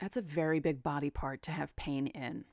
that's 0.00 0.16
a 0.16 0.22
very 0.22 0.60
big 0.60 0.82
body 0.82 1.10
part 1.10 1.42
to 1.42 1.50
have 1.50 1.76
pain 1.76 2.08
in, 2.08 2.44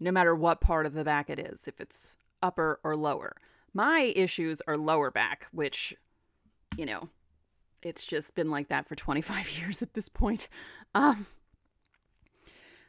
no 0.00 0.10
matter 0.10 0.34
what 0.34 0.60
part 0.60 0.86
of 0.86 0.94
the 0.94 1.04
back 1.04 1.28
it 1.28 1.38
is, 1.38 1.68
if 1.68 1.80
it's 1.80 2.16
upper 2.42 2.80
or 2.82 2.96
lower. 2.96 3.36
My 3.74 4.12
issues 4.16 4.62
are 4.66 4.76
lower 4.76 5.10
back, 5.10 5.46
which, 5.52 5.94
you 6.76 6.86
know, 6.86 7.08
it's 7.82 8.04
just 8.04 8.34
been 8.34 8.50
like 8.50 8.68
that 8.68 8.88
for 8.88 8.94
25 8.94 9.50
years 9.58 9.82
at 9.82 9.94
this 9.94 10.08
point. 10.08 10.48
Um, 10.94 11.26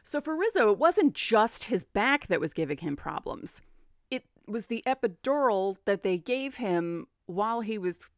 so 0.03 0.21
for 0.21 0.35
Rizzo, 0.35 0.71
it 0.71 0.79
wasn't 0.79 1.13
just 1.13 1.65
his 1.65 1.83
back 1.83 2.27
that 2.27 2.39
was 2.39 2.53
giving 2.53 2.77
him 2.77 2.95
problems. 2.95 3.61
It 4.09 4.25
was 4.47 4.65
the 4.65 4.83
epidural 4.87 5.77
that 5.85 6.03
they 6.03 6.17
gave 6.17 6.55
him 6.57 7.07
while 7.27 7.61
he 7.61 7.77
was 7.77 8.09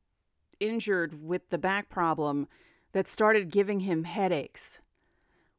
injured 0.59 1.21
with 1.21 1.49
the 1.49 1.57
back 1.57 1.89
problem 1.89 2.47
that 2.93 3.07
started 3.07 3.51
giving 3.51 3.81
him 3.81 4.03
headaches, 4.03 4.79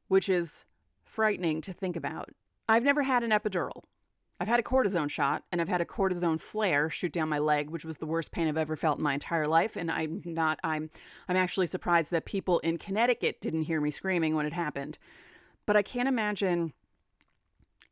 which 0.09 0.29
is 0.29 0.65
frightening 1.05 1.61
to 1.61 1.73
think 1.73 1.97
about. 1.97 2.31
I've 2.69 2.85
never 2.85 3.03
had 3.03 3.23
an 3.23 3.31
epidural. 3.31 3.83
I've 4.43 4.49
had 4.49 4.59
a 4.59 4.65
cortisone 4.65 5.09
shot 5.09 5.45
and 5.53 5.61
I've 5.61 5.69
had 5.69 5.81
a 5.81 5.85
cortisone 5.85 6.41
flare 6.41 6.91
shoot 6.91 7.13
down 7.13 7.29
my 7.29 7.39
leg, 7.39 7.71
which 7.71 7.85
was 7.85 7.99
the 7.99 8.07
worst 8.07 8.33
pain 8.33 8.49
I've 8.49 8.57
ever 8.57 8.75
felt 8.75 8.99
in 8.99 9.05
my 9.05 9.15
entire 9.15 9.47
life. 9.47 9.77
And 9.77 9.89
I'm 9.89 10.21
not, 10.25 10.59
I'm, 10.65 10.91
I'm 11.29 11.37
actually 11.37 11.69
surprised 11.69 12.11
that 12.11 12.25
people 12.25 12.59
in 12.59 12.77
Connecticut 12.77 13.41
didn't 13.41 13.63
hear 13.63 13.81
me 13.81 13.93
screaming 13.93 14.35
when 14.35 14.45
it 14.45 14.53
happened. 14.53 14.99
But 15.65 15.77
I 15.77 15.83
can't 15.83 16.09
imagine 16.09 16.73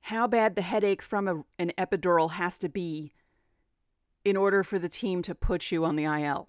how 0.01 0.27
bad 0.27 0.57
the 0.57 0.63
headache 0.63 1.03
from 1.03 1.29
a, 1.29 1.45
an 1.61 1.71
epidural 1.79 2.33
has 2.33 2.59
to 2.59 2.69
be 2.69 3.13
in 4.25 4.37
order 4.37 4.65
for 4.65 4.81
the 4.81 4.89
team 4.89 5.23
to 5.23 5.37
put 5.37 5.71
you 5.71 5.85
on 5.85 5.95
the 5.95 6.03
IL 6.03 6.49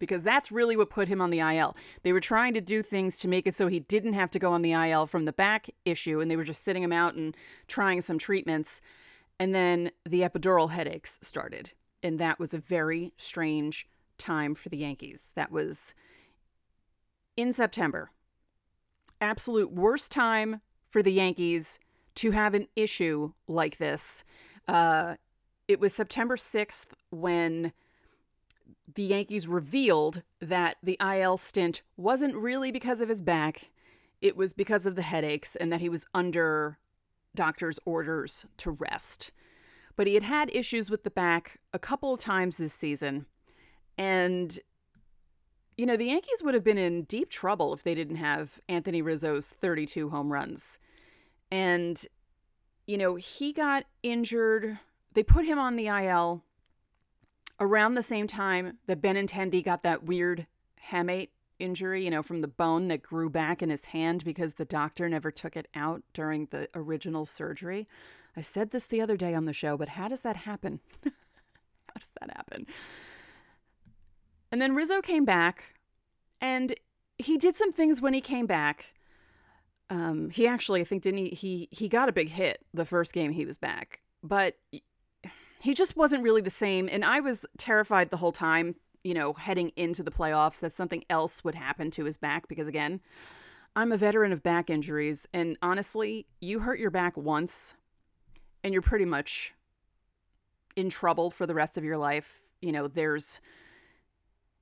because 0.00 0.24
that's 0.24 0.50
really 0.50 0.76
what 0.76 0.90
put 0.90 1.06
him 1.06 1.20
on 1.20 1.30
the 1.30 1.38
IL. 1.38 1.76
They 2.02 2.12
were 2.12 2.20
trying 2.20 2.54
to 2.54 2.60
do 2.60 2.82
things 2.82 3.18
to 3.18 3.28
make 3.28 3.46
it 3.46 3.54
so 3.54 3.68
he 3.68 3.78
didn't 3.78 4.14
have 4.14 4.32
to 4.32 4.40
go 4.40 4.50
on 4.50 4.62
the 4.62 4.72
IL 4.72 5.06
from 5.06 5.26
the 5.26 5.32
back 5.32 5.70
issue, 5.84 6.18
and 6.18 6.28
they 6.28 6.36
were 6.36 6.42
just 6.42 6.64
sitting 6.64 6.82
him 6.82 6.92
out 6.92 7.14
and 7.14 7.36
trying 7.68 8.00
some 8.00 8.18
treatments. 8.18 8.80
And 9.38 9.54
then 9.54 9.92
the 10.04 10.22
epidural 10.22 10.70
headaches 10.70 11.20
started. 11.22 11.72
And 12.02 12.18
that 12.18 12.40
was 12.40 12.52
a 12.52 12.58
very 12.58 13.12
strange 13.16 13.86
time 14.18 14.54
for 14.54 14.70
the 14.70 14.78
Yankees. 14.78 15.32
That 15.36 15.52
was 15.52 15.94
in 17.36 17.52
September. 17.52 18.10
Absolute 19.20 19.70
worst 19.70 20.10
time 20.10 20.62
for 20.88 21.02
the 21.02 21.12
Yankees 21.12 21.78
to 22.16 22.32
have 22.32 22.54
an 22.54 22.66
issue 22.74 23.32
like 23.46 23.76
this. 23.76 24.24
Uh, 24.66 25.14
it 25.68 25.78
was 25.78 25.94
September 25.94 26.36
6th 26.36 26.86
when 27.10 27.72
the 28.94 29.02
Yankees 29.02 29.46
revealed 29.46 30.22
that 30.40 30.76
the 30.82 30.98
IL 31.00 31.36
stint 31.36 31.82
wasn't 31.96 32.34
really 32.34 32.70
because 32.70 33.00
of 33.00 33.08
his 33.08 33.20
back, 33.20 33.70
it 34.20 34.36
was 34.36 34.52
because 34.52 34.86
of 34.86 34.96
the 34.96 35.02
headaches 35.02 35.56
and 35.56 35.72
that 35.72 35.80
he 35.80 35.88
was 35.88 36.06
under 36.14 36.78
doctor's 37.34 37.78
orders 37.84 38.46
to 38.58 38.70
rest. 38.70 39.32
But 39.96 40.06
he 40.06 40.14
had 40.14 40.22
had 40.22 40.50
issues 40.54 40.90
with 40.90 41.04
the 41.04 41.10
back 41.10 41.58
a 41.72 41.78
couple 41.78 42.14
of 42.14 42.20
times 42.20 42.56
this 42.56 42.74
season. 42.74 43.26
And, 43.98 44.58
you 45.76 45.84
know, 45.84 45.96
the 45.96 46.06
Yankees 46.06 46.42
would 46.42 46.54
have 46.54 46.64
been 46.64 46.78
in 46.78 47.04
deep 47.04 47.30
trouble 47.30 47.74
if 47.74 47.82
they 47.82 47.94
didn't 47.94 48.16
have 48.16 48.60
Anthony 48.68 49.02
Rizzo's 49.02 49.50
32 49.50 50.10
home 50.10 50.32
runs. 50.32 50.78
And, 51.50 52.02
you 52.86 52.96
know, 52.96 53.16
he 53.16 53.52
got 53.52 53.84
injured. 54.02 54.78
They 55.12 55.22
put 55.22 55.44
him 55.44 55.58
on 55.58 55.76
the 55.76 55.88
IL 55.88 56.44
around 57.60 57.94
the 57.94 58.02
same 58.02 58.26
time 58.26 58.78
that 58.86 59.02
Ben 59.02 59.14
Benintendi 59.14 59.62
got 59.62 59.82
that 59.82 60.04
weird 60.04 60.46
hamate 60.90 61.28
injury, 61.58 62.02
you 62.04 62.10
know, 62.10 62.22
from 62.22 62.40
the 62.40 62.48
bone 62.48 62.88
that 62.88 63.02
grew 63.02 63.28
back 63.28 63.62
in 63.62 63.68
his 63.68 63.86
hand 63.86 64.24
because 64.24 64.54
the 64.54 64.64
doctor 64.64 65.08
never 65.08 65.30
took 65.30 65.56
it 65.56 65.68
out 65.74 66.02
during 66.14 66.46
the 66.50 66.68
original 66.74 67.26
surgery. 67.26 67.86
I 68.36 68.40
said 68.40 68.70
this 68.70 68.86
the 68.86 69.00
other 69.00 69.16
day 69.16 69.34
on 69.34 69.44
the 69.44 69.52
show, 69.52 69.76
but 69.76 69.90
how 69.90 70.08
does 70.08 70.22
that 70.22 70.36
happen? 70.36 70.80
how 71.04 71.98
does 71.98 72.10
that 72.20 72.30
happen? 72.34 72.66
And 74.50 74.60
then 74.60 74.74
Rizzo 74.74 75.02
came 75.02 75.24
back 75.24 75.74
and 76.40 76.74
he 77.18 77.36
did 77.36 77.54
some 77.54 77.72
things 77.72 78.00
when 78.00 78.14
he 78.14 78.20
came 78.20 78.46
back. 78.46 78.94
Um, 79.90 80.30
he 80.30 80.46
actually, 80.46 80.80
I 80.80 80.84
think, 80.84 81.02
didn't 81.02 81.18
he? 81.18 81.28
He 81.30 81.68
he 81.70 81.88
got 81.88 82.08
a 82.08 82.12
big 82.12 82.30
hit 82.30 82.64
the 82.72 82.84
first 82.84 83.12
game 83.12 83.32
he 83.32 83.44
was 83.44 83.56
back, 83.56 84.00
but 84.22 84.56
he 85.60 85.74
just 85.74 85.96
wasn't 85.96 86.22
really 86.22 86.40
the 86.40 86.50
same. 86.50 86.88
And 86.90 87.04
I 87.04 87.20
was 87.20 87.46
terrified 87.58 88.10
the 88.10 88.16
whole 88.16 88.32
time, 88.32 88.76
you 89.04 89.14
know, 89.14 89.34
heading 89.34 89.72
into 89.76 90.02
the 90.02 90.10
playoffs 90.10 90.60
that 90.60 90.72
something 90.72 91.04
else 91.10 91.44
would 91.44 91.54
happen 91.54 91.90
to 91.92 92.04
his 92.04 92.16
back 92.16 92.48
because, 92.48 92.68
again, 92.68 93.00
I'm 93.76 93.92
a 93.92 93.96
veteran 93.96 94.32
of 94.32 94.42
back 94.42 94.70
injuries. 94.70 95.28
And 95.32 95.56
honestly, 95.62 96.26
you 96.40 96.60
hurt 96.60 96.78
your 96.78 96.90
back 96.90 97.16
once 97.16 97.74
and 98.64 98.72
you're 98.72 98.82
pretty 98.82 99.04
much 99.04 99.54
in 100.76 100.88
trouble 100.88 101.30
for 101.30 101.46
the 101.46 101.54
rest 101.54 101.76
of 101.76 101.84
your 101.84 101.98
life. 101.98 102.48
You 102.60 102.72
know, 102.72 102.88
there's 102.88 103.40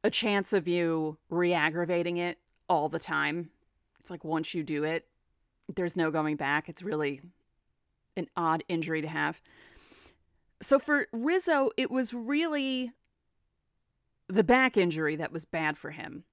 a 0.05 0.11
chance 0.11 0.52
of 0.52 0.69
you 0.69 1.19
re 1.31 1.52
aggravating 1.52 2.17
it 2.17 2.38
all 2.69 2.88
the 2.88 2.99
time. 2.99 3.50
It's 4.00 4.11
like 4.11 4.25
once 4.25 4.55
you 4.55 4.62
do 4.62 4.85
it, 4.85 5.07
there's 5.75 5.97
no 5.97 6.11
going 6.11 6.37
back. 6.37 6.69
It's 6.69 6.83
really 6.83 7.21
an 8.17 8.28
odd 8.37 8.64
injury 8.69 9.02
to 9.02 9.09
have. 9.09 9.40
So 10.61 10.79
for 10.79 11.07
Rizzo, 11.12 11.71
it 11.77 11.91
was 11.91 12.12
really 12.12 12.93
the 14.29 14.45
back 14.45 14.77
injury 14.77 15.17
that 15.17 15.33
was 15.33 15.45
bad 15.45 15.79
for 15.79 15.91
him. 15.91 16.25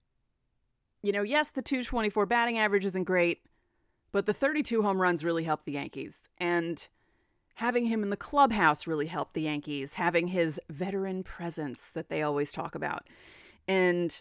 You 1.01 1.11
know, 1.11 1.21
yes, 1.21 1.51
the 1.51 1.61
224 1.61 2.25
batting 2.25 2.57
average 2.57 2.85
isn't 2.85 3.03
great, 3.03 3.41
but 4.11 4.25
the 4.25 4.33
32 4.33 4.81
home 4.81 5.01
runs 5.01 5.23
really 5.23 5.43
helped 5.43 5.65
the 5.65 5.73
Yankees. 5.73 6.27
And 6.39 6.87
having 7.55 7.85
him 7.85 8.03
in 8.03 8.09
the 8.09 8.17
clubhouse 8.17 8.87
really 8.87 9.07
helped 9.07 9.33
the 9.33 9.43
Yankees, 9.43 9.93
having 9.93 10.27
his 10.27 10.59
veteran 10.69 11.23
presence 11.23 11.91
that 11.91 12.09
they 12.09 12.21
always 12.21 12.51
talk 12.51 12.75
about. 12.75 13.07
And 13.67 14.19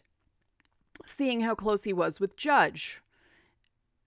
seeing 1.05 1.41
how 1.41 1.55
close 1.55 1.85
he 1.85 1.93
was 1.93 2.21
with 2.21 2.37
Judge, 2.37 3.03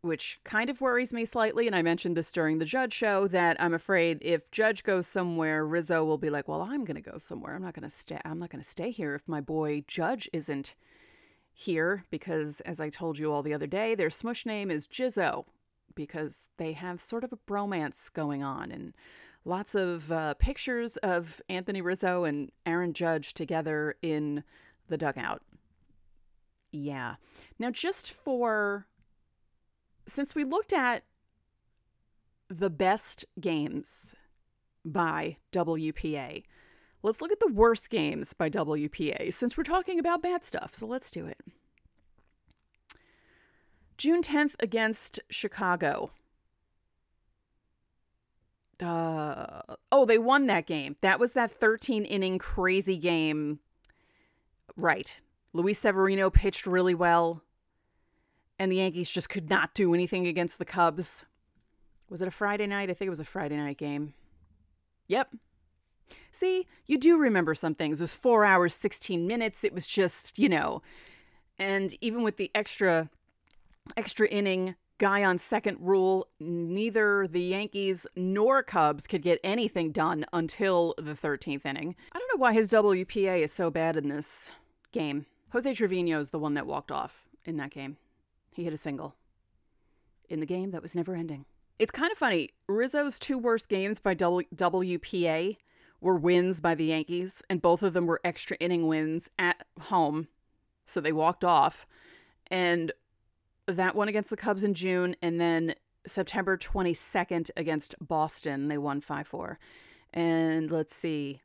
which 0.01 0.39
kind 0.44 0.70
of 0.70 0.82
worries 0.82 1.13
me 1.13 1.25
slightly. 1.25 1.68
And 1.68 1.75
I 1.75 1.82
mentioned 1.82 2.16
this 2.16 2.32
during 2.32 2.60
the 2.60 2.66
Judge 2.66 2.94
show 2.94 3.27
that 3.27 3.62
I'm 3.62 3.74
afraid 3.74 4.20
if 4.22 4.51
Judge 4.51 4.84
goes 4.84 5.08
somewhere, 5.08 5.66
Rizzo 5.66 6.04
will 6.06 6.18
be 6.18 6.30
like, 6.30 6.48
"Well, 6.48 6.62
I'm 6.62 6.86
going 6.86 7.01
to 7.01 7.12
go 7.12 7.18
somewhere. 7.18 7.56
I'm 7.56 7.63
not 7.63 7.74
going 7.74 7.89
to 7.89 7.96
stay. 7.96 8.20
I'm 8.24 8.39
not 8.39 8.50
going 8.50 8.63
to 8.63 8.70
stay 8.70 8.92
here 8.92 9.16
if 9.16 9.27
my 9.27 9.42
boy 9.42 9.84
Judge 9.88 10.30
isn't 10.34 10.75
here." 11.51 12.06
Because 12.10 12.62
as 12.62 12.80
I 12.80 12.89
told 12.89 13.20
you 13.20 13.32
all 13.32 13.44
the 13.44 13.54
other 13.54 13.68
day, 13.68 13.96
their 13.96 14.10
smush 14.10 14.46
name 14.46 14.72
is 14.72 14.88
Jizzo 14.88 15.46
because 15.96 16.50
they 16.58 16.74
have 16.74 17.01
sort 17.01 17.24
of 17.24 17.34
a 17.34 17.38
bromance 17.38 18.13
going 18.13 18.44
on 18.44 18.72
and 18.72 18.94
lots 19.44 19.74
of 19.75 20.12
uh, 20.12 20.36
pictures 20.36 20.98
of 20.98 21.42
Anthony 21.50 21.82
Rizzo 21.82 22.24
and 22.24 22.51
Aaron 22.66 22.94
Judge 22.94 23.34
together 23.34 23.96
in 24.01 24.44
the 24.89 24.98
dugout. 24.98 25.42
Yeah. 26.72 27.16
Now, 27.58 27.72
just 27.72 28.12
for 28.12 28.88
since 30.08 30.34
we 30.34 30.44
looked 30.44 30.74
at 30.74 31.04
the 32.50 32.70
best 32.70 33.26
games 33.40 34.16
by 34.86 35.38
WPA, 35.52 36.44
let's 37.04 37.22
look 37.22 37.32
at 37.32 37.40
the 37.40 37.52
worst 37.52 37.90
games 37.90 38.34
by 38.34 38.50
WPA 38.50 39.34
since 39.34 39.58
we're 39.58 39.64
talking 39.64 40.00
about 40.00 40.22
bad 40.22 40.46
stuff. 40.46 40.74
So 40.74 40.88
let's 40.88 41.12
do 41.12 41.26
it. 41.26 41.40
June 43.98 44.22
10th 44.22 44.54
against 44.60 45.20
Chicago. 45.30 46.12
Uh, 48.82 49.62
oh, 49.92 50.06
they 50.06 50.20
won 50.20 50.46
that 50.48 50.68
game. 50.68 50.96
That 51.02 51.20
was 51.20 51.34
that 51.34 51.52
13 51.52 52.06
inning 52.06 52.38
crazy 52.38 52.98
game. 52.98 53.60
Right. 54.76 55.20
Luis 55.52 55.80
Severino 55.80 56.30
pitched 56.30 56.68
really 56.68 56.94
well 56.94 57.42
and 58.60 58.72
the 58.72 58.78
Yankees 58.78 59.10
just 59.10 59.30
could 59.30 59.50
not 59.50 59.74
do 59.74 59.94
anything 59.94 60.28
against 60.28 60.60
the 60.60 60.66
Cubs. 60.66 61.26
Was 62.10 62.22
it 62.22 62.28
a 62.28 62.32
Friday 62.32 62.68
night? 62.68 62.90
I 62.90 62.94
think 62.94 63.08
it 63.08 63.12
was 63.12 63.20
a 63.20 63.26
Friday 63.26 63.58
night 63.58 63.78
game. 63.78 64.14
Yep. 65.08 65.36
See, 66.32 66.68
you 66.86 66.98
do 66.98 67.18
remember 67.18 67.54
some 67.54 67.76
things. 67.76 68.00
It 68.00 68.04
was 68.04 68.14
four 68.14 68.46
hours, 68.46 68.74
16 68.74 69.28
minutes. 69.28 69.64
It 69.64 69.74
was 69.74 69.86
just, 69.86 70.40
you 70.40 70.48
know, 70.48 70.82
and 71.60 71.96
even 72.02 72.24
with 72.24 72.38
the 72.38 72.52
extra, 72.56 73.10
extra 73.96 74.28
inning 74.28 74.76
guy 75.00 75.24
on 75.24 75.38
second 75.38 75.78
rule, 75.80 76.28
neither 76.40 77.28
the 77.28 77.42
Yankees 77.42 78.08
nor 78.16 78.64
Cubs 78.64 79.06
could 79.08 79.22
get 79.22 79.40
anything 79.44 79.92
done 79.92 80.26
until 80.34 80.96
the 80.98 81.14
13th 81.14 81.66
inning. 81.66 81.96
I 82.12 82.20
don't 82.20 82.30
know 82.34 82.42
why 82.42 82.54
his 82.54 82.70
WPA 82.70 83.43
is 83.43 83.52
so 83.52 83.70
bad 83.70 83.98
in 83.98 84.10
this 84.10 84.54
game. 84.91 85.26
Jose 85.52 85.72
Trevino 85.74 86.20
is 86.20 86.32
the 86.32 86.39
one 86.39 86.56
that 86.56 86.67
walked 86.67 86.91
off 86.91 87.28
in 87.46 87.58
that 87.58 87.72
game. 87.72 87.98
He 88.58 88.63
hit 88.63 88.74
a 88.74 88.78
single 88.78 89.13
in 90.30 90.39
the 90.39 90.48
game 90.48 90.72
that 90.72 90.82
was 90.82 90.96
never 90.96 91.13
ending. 91.13 91.46
It's 91.78 91.91
kind 91.91 92.12
of 92.12 92.17
funny. 92.17 92.50
Rizzo's 92.67 93.20
two 93.20 93.38
worst 93.38 93.70
games 93.70 94.00
by 94.00 94.15
w- 94.15 94.48
WPA 94.56 95.58
were 96.02 96.17
wins 96.17 96.60
by 96.60 96.74
the 96.74 96.86
Yankees, 96.86 97.43
and 97.52 97.62
both 97.62 97.84
of 97.84 97.93
them 97.93 98.08
were 98.08 98.20
extra 98.24 98.58
inning 98.58 98.88
wins 98.88 99.30
at 99.38 99.63
home. 99.80 100.28
So 100.88 101.00
they 101.00 101.12
walked 101.12 101.43
off. 101.43 101.86
And 102.48 102.91
that 103.67 103.93
one 103.93 104.08
against 104.08 104.32
the 104.32 104.38
Cubs 104.38 104.63
in 104.63 104.74
June, 104.74 105.15
and 105.22 105.39
then 105.39 105.76
September 106.08 106.58
22nd 106.58 107.52
against 107.56 107.93
Boston, 108.02 108.70
they 108.70 108.80
won 108.80 109.02
5 109.02 109.28
4. 109.28 109.60
And 110.15 110.72
let's 110.72 110.96
see. 110.96 111.41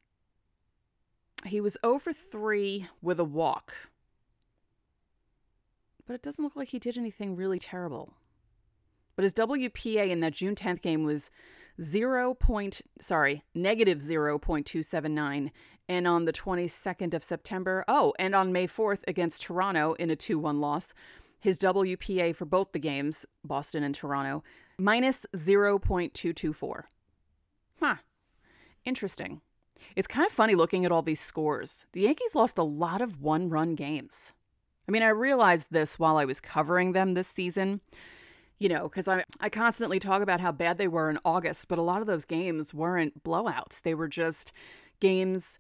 He 1.45 1.61
was 1.61 1.77
oh 1.83 1.97
over 1.97 2.15
3 2.15 2.89
with 3.03 3.21
a 3.21 3.25
walk 3.25 3.75
but 6.07 6.15
it 6.15 6.23
doesn't 6.23 6.45
look 6.45 6.57
like 6.57 6.69
he 6.69 6.79
did 6.79 6.99
anything 6.99 7.37
really 7.37 7.59
terrible. 7.59 8.15
But 9.17 9.25
his 9.25 9.35
WPA 9.35 10.09
in 10.09 10.21
that 10.21 10.33
June 10.33 10.55
10th 10.55 10.81
game 10.81 11.05
was 11.05 11.31
0. 11.81 12.35
Point, 12.35 12.83
sorry, 13.01 13.43
negative 13.55 13.99
0.279. 13.99 15.51
And 15.89 16.07
on 16.07 16.25
the 16.25 16.33
22nd 16.33 17.13
of 17.13 17.25
September, 17.25 17.85
oh, 17.89 18.15
and 18.19 18.35
on 18.35 18.53
May 18.53 18.67
4th 18.67 19.01
against 19.07 19.43
Toronto 19.43 19.95
in 19.95 20.11
a 20.11 20.17
2 20.17 20.39
1 20.39 20.61
loss, 20.61 20.95
his 21.41 21.59
WPA 21.59 22.35
for 22.35 22.45
both 22.45 22.73
the 22.73 22.79
games, 22.79 23.27
Boston 23.45 23.83
and 23.83 23.95
Toronto, 23.95 24.45
minus 24.79 25.27
0.224. 25.35 26.85
Huh. 27.81 27.97
Interesting. 28.85 29.41
It's 29.97 30.07
kind 30.07 30.25
of 30.25 30.33
funny 30.33 30.55
looking 30.55 30.85
at 30.85 30.93
all 30.93 31.03
these 31.03 31.21
scores. 31.21 31.87
The 31.93 32.03
Yankees 32.03 32.35
lost 32.35 32.59
a 32.59 32.63
lot 32.63 33.01
of 33.01 33.21
one 33.21 33.49
run 33.49 33.75
games. 33.75 34.33
I 34.89 34.93
mean, 34.93 35.03
I 35.03 35.09
realized 35.09 35.69
this 35.71 35.99
while 35.99 36.17
I 36.17 36.25
was 36.25 36.41
covering 36.41 36.93
them 36.93 37.15
this 37.15 37.29
season, 37.29 37.81
you 38.59 38.69
know, 38.69 38.85
because 38.85 39.09
I, 39.09 39.25
I 39.41 39.49
constantly 39.49 39.99
talk 39.99 40.23
about 40.23 40.41
how 40.41 40.53
bad 40.53 40.79
they 40.79 40.89
were 40.89 41.11
in 41.11 41.19
August, 41.25 41.69
but 41.69 41.79
a 41.79 41.83
lot 41.83 42.01
of 42.01 42.07
those 42.07 42.25
games 42.25 42.75
weren't 42.75 43.23
blowouts. 43.23 43.83
They 43.83 43.95
were 43.95 44.09
just 44.09 44.53
games 45.01 45.59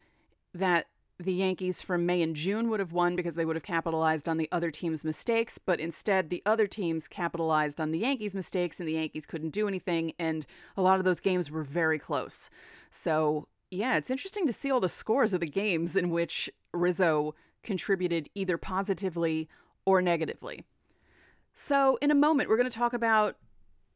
that 0.55 0.87
the 1.19 1.33
Yankees 1.33 1.81
from 1.81 2.07
May 2.07 2.23
and 2.23 2.35
June 2.35 2.69
would 2.69 2.81
have 2.81 2.93
won 2.93 3.17
because 3.17 3.35
they 3.35 3.45
would 3.45 3.57
have 3.57 3.63
capitalized 3.63 4.29
on 4.29 4.37
the 4.37 4.49
other 4.51 4.71
team's 4.71 5.05
mistakes, 5.05 5.59
but 5.59 5.81
instead 5.81 6.31
the 6.31 6.43
other 6.45 6.67
teams 6.67 7.09
capitalized 7.09 7.81
on 7.81 7.93
the 7.93 7.99
Yankees' 7.99 8.35
mistakes 8.35 8.81
and 8.81 8.89
the 8.89 8.95
Yankees 8.95 9.27
couldn't 9.27 9.51
do 9.51 9.69
anything. 9.69 10.13
And 10.19 10.47
a 10.77 10.83
lot 10.83 10.99
of 10.99 11.05
those 11.05 11.21
games 11.21 11.51
were 11.51 11.63
very 11.63 11.99
close. 11.99 12.51
So, 12.91 13.47
yeah, 13.71 13.97
it's 13.97 14.11
interesting 14.11 14.47
to 14.47 14.53
see 14.53 14.71
all 14.71 14.81
the 14.81 14.89
scores 14.89 15.33
of 15.33 15.41
the 15.41 15.47
games 15.47 15.97
in 15.97 16.11
which 16.11 16.51
Rizzo 16.73 17.35
contributed 17.63 18.29
either 18.35 18.57
positively 18.59 19.49
or 19.85 20.03
negatively. 20.03 20.65
So, 21.55 21.99
in 22.01 22.11
a 22.11 22.15
moment, 22.15 22.49
we're 22.49 22.57
going 22.57 22.71
to 22.71 22.77
talk 22.77 22.93
about 22.93 23.37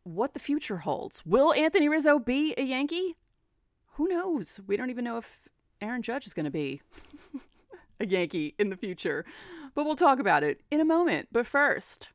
what 0.04 0.34
the 0.34 0.40
future 0.40 0.78
holds. 0.78 1.24
Will 1.24 1.52
Anthony 1.54 1.88
Rizzo 1.88 2.18
be 2.18 2.54
a 2.56 2.62
Yankee? 2.62 3.16
Who 3.94 4.08
knows? 4.08 4.60
We 4.66 4.76
don't 4.76 4.90
even 4.90 5.04
know 5.04 5.16
if 5.16 5.48
Aaron 5.80 6.02
Judge 6.02 6.26
is 6.26 6.34
going 6.34 6.44
to 6.44 6.50
be 6.50 6.82
a 8.00 8.06
Yankee 8.06 8.54
in 8.58 8.68
the 8.68 8.76
future. 8.76 9.24
But 9.74 9.84
we'll 9.84 9.96
talk 9.96 10.18
about 10.18 10.42
it 10.42 10.60
in 10.70 10.80
a 10.80 10.84
moment. 10.84 11.28
But 11.32 11.46
first, 11.46 12.10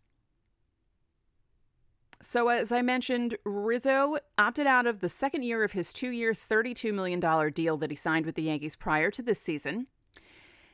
so, 2.21 2.49
as 2.49 2.71
I 2.71 2.83
mentioned, 2.83 3.35
Rizzo 3.43 4.17
opted 4.37 4.67
out 4.67 4.85
of 4.85 4.99
the 4.99 5.09
second 5.09 5.43
year 5.43 5.63
of 5.63 5.71
his 5.71 5.91
two 5.91 6.09
year, 6.09 6.33
$32 6.33 6.93
million 6.93 7.19
deal 7.51 7.77
that 7.77 7.89
he 7.89 7.95
signed 7.95 8.27
with 8.27 8.35
the 8.35 8.43
Yankees 8.43 8.75
prior 8.75 9.09
to 9.11 9.23
this 9.23 9.41
season 9.41 9.87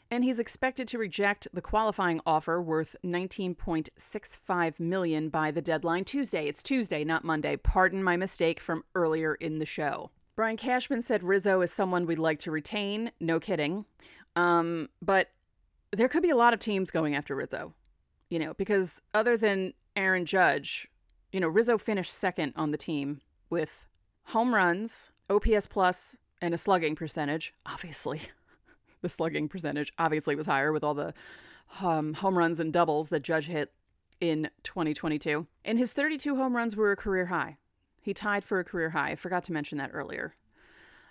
and 0.10 0.24
he's 0.24 0.40
expected 0.40 0.88
to 0.90 0.98
reject 0.98 1.48
the 1.54 1.62
qualifying 1.62 2.22
offer 2.26 2.62
worth 2.62 2.96
19.65 3.06 4.80
million 4.80 5.30
by 5.30 5.52
the 5.52 5.62
deadline 5.62 6.06
Tuesday. 6.06 6.48
It's 6.48 6.64
Tuesday, 6.64 7.04
not 7.04 7.24
Monday. 7.24 7.58
Pardon 7.58 8.04
my 8.04 8.16
mistake 8.16 8.60
from 8.60 8.84
earlier 8.96 9.36
in 9.36 9.60
the 9.60 9.66
show. 9.66 10.12
Brian 10.36 10.58
Cashman 10.58 11.02
said 11.02 11.24
Rizzo 11.24 11.62
is 11.62 11.72
someone 11.72 12.06
we'd 12.06 12.20
like 12.20 12.40
to 12.40 12.52
retain. 12.52 13.12
No 13.20 13.40
kidding. 13.40 13.86
Um, 14.36 14.90
but 15.02 15.30
there 15.92 16.08
could 16.08 16.24
be 16.24 16.30
a 16.30 16.36
lot 16.36 16.54
of 16.54 16.60
teams 16.60 16.92
going 16.92 17.16
after 17.16 17.36
Rizzo, 17.36 17.74
you 18.30 18.40
know, 18.40 18.54
because 18.54 19.02
other 19.14 19.36
than 19.36 19.74
Aaron 19.96 20.26
Judge, 20.26 20.88
you 21.32 21.40
know, 21.40 21.48
Rizzo 21.48 21.78
finished 21.78 22.14
second 22.14 22.54
on 22.56 22.72
the 22.72 22.78
team 22.78 23.22
with 23.50 23.88
home 24.26 24.54
runs, 24.54 25.10
OPS 25.30 25.68
plus, 25.68 26.16
and 26.42 26.54
a 26.54 26.58
slugging 26.58 26.96
percentage, 26.96 27.54
obviously 27.66 28.22
the 29.02 29.10
slugging 29.10 29.48
percentage 29.48 29.94
obviously 29.98 30.36
was 30.36 30.46
higher 30.46 30.72
with 30.72 30.84
all 30.84 30.94
the 30.94 31.14
um, 31.82 32.14
home 32.16 32.38
runs 32.38 32.60
and 32.60 32.72
doubles 32.72 33.10
that 33.10 33.24
Judge 33.24 33.48
hit 33.48 33.74
in 34.20 34.50
2022. 34.64 35.48
And 35.66 35.78
his 35.78 35.94
32 35.94 36.36
home 36.36 36.56
runs 36.56 36.76
were 36.76 36.92
a 36.92 36.96
career 36.96 37.26
high. 37.26 37.58
He 38.02 38.14
tied 38.14 38.44
for 38.44 38.60
a 38.60 38.64
career 38.64 38.92
high. 38.92 39.12
I 39.12 39.16
forgot 39.16 39.44
to 39.46 39.54
mention 39.54 39.78
that 39.80 39.92
earlier. 39.94 40.36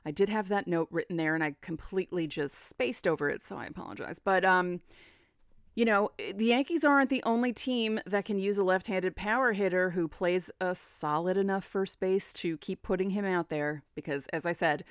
I 0.05 0.13
did 0.13 0.29
have 0.29 0.49
that 0.49 0.69
note 0.69 0.89
written 0.91 1.17
there 1.17 1.35
and 1.35 1.43
I 1.43 1.57
completely 1.61 2.27
just 2.27 2.55
spaced 2.55 3.07
over 3.07 3.29
it, 3.29 3.43
so 3.43 3.57
I 3.57 3.67
apologize. 3.67 4.19
But 4.19 4.45
um 4.45 4.81
you 5.77 5.85
know, 5.85 6.11
the 6.35 6.47
Yankees 6.47 6.85
aren't 6.85 7.11
the 7.11 7.23
only 7.25 7.53
team 7.53 8.01
that 8.07 8.25
can 8.25 8.39
use 8.39 8.57
a 8.57 8.65
left 8.65 8.87
handed 8.87 9.15
power 9.15 9.53
hitter 9.53 9.91
who 9.91 10.09
plays 10.09 10.51
a 10.59 10.75
solid 10.75 11.37
enough 11.37 11.65
first 11.65 12.01
base 12.01 12.33
to 12.33 12.57
keep 12.57 12.83
putting 12.83 13.11
him 13.11 13.27
out 13.27 13.51
there. 13.51 13.83
Because, 13.95 14.27
as 14.29 14.47
I 14.47 14.53
said, 14.53 14.85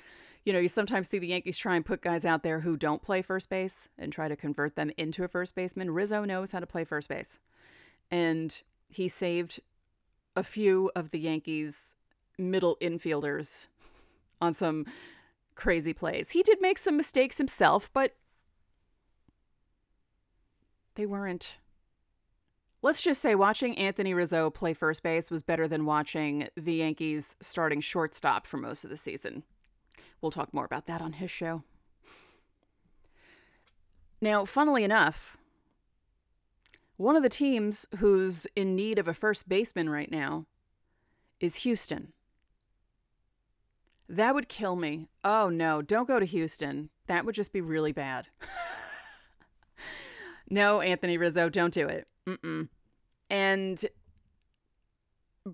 you 0.46 0.52
know, 0.52 0.60
you 0.60 0.68
sometimes 0.68 1.08
see 1.08 1.18
the 1.18 1.26
Yankees 1.26 1.58
try 1.58 1.74
and 1.74 1.84
put 1.84 2.00
guys 2.00 2.24
out 2.24 2.44
there 2.44 2.60
who 2.60 2.76
don't 2.76 3.02
play 3.02 3.20
first 3.20 3.50
base 3.50 3.88
and 3.98 4.12
try 4.12 4.28
to 4.28 4.36
convert 4.36 4.76
them 4.76 4.92
into 4.96 5.24
a 5.24 5.28
first 5.28 5.56
baseman. 5.56 5.90
Rizzo 5.90 6.24
knows 6.24 6.52
how 6.52 6.60
to 6.60 6.66
play 6.66 6.84
first 6.84 7.08
base. 7.08 7.40
And 8.12 8.62
he 8.88 9.08
saved 9.08 9.58
a 10.36 10.44
few 10.44 10.92
of 10.94 11.10
the 11.10 11.18
Yankees' 11.18 11.96
middle 12.38 12.78
infielders 12.80 13.66
on 14.40 14.52
some 14.52 14.86
crazy 15.56 15.92
plays. 15.92 16.30
He 16.30 16.44
did 16.44 16.60
make 16.60 16.78
some 16.78 16.96
mistakes 16.96 17.38
himself, 17.38 17.90
but 17.92 18.14
they 20.94 21.06
weren't. 21.06 21.58
Let's 22.82 23.02
just 23.02 23.20
say 23.20 23.34
watching 23.34 23.76
Anthony 23.76 24.14
Rizzo 24.14 24.50
play 24.50 24.74
first 24.74 25.02
base 25.02 25.28
was 25.28 25.42
better 25.42 25.66
than 25.66 25.86
watching 25.86 26.48
the 26.56 26.74
Yankees 26.74 27.34
starting 27.40 27.80
shortstop 27.80 28.46
for 28.46 28.58
most 28.58 28.84
of 28.84 28.90
the 28.90 28.96
season. 28.96 29.42
We'll 30.26 30.32
talk 30.32 30.52
more 30.52 30.64
about 30.64 30.86
that 30.86 31.00
on 31.00 31.12
his 31.12 31.30
show. 31.30 31.62
Now, 34.20 34.44
funnily 34.44 34.82
enough, 34.82 35.36
one 36.96 37.14
of 37.14 37.22
the 37.22 37.28
teams 37.28 37.86
who's 37.98 38.48
in 38.56 38.74
need 38.74 38.98
of 38.98 39.06
a 39.06 39.14
first 39.14 39.48
baseman 39.48 39.88
right 39.88 40.10
now 40.10 40.46
is 41.38 41.62
Houston. 41.62 42.12
That 44.08 44.34
would 44.34 44.48
kill 44.48 44.74
me. 44.74 45.06
Oh 45.22 45.48
no, 45.48 45.80
don't 45.80 46.08
go 46.08 46.18
to 46.18 46.26
Houston. 46.26 46.90
That 47.06 47.24
would 47.24 47.36
just 47.36 47.52
be 47.52 47.60
really 47.60 47.92
bad. 47.92 48.26
no, 50.50 50.80
Anthony 50.80 51.18
Rizzo, 51.18 51.48
don't 51.48 51.72
do 51.72 51.86
it. 51.86 52.08
Mm-mm. 52.26 52.68
And 53.30 53.84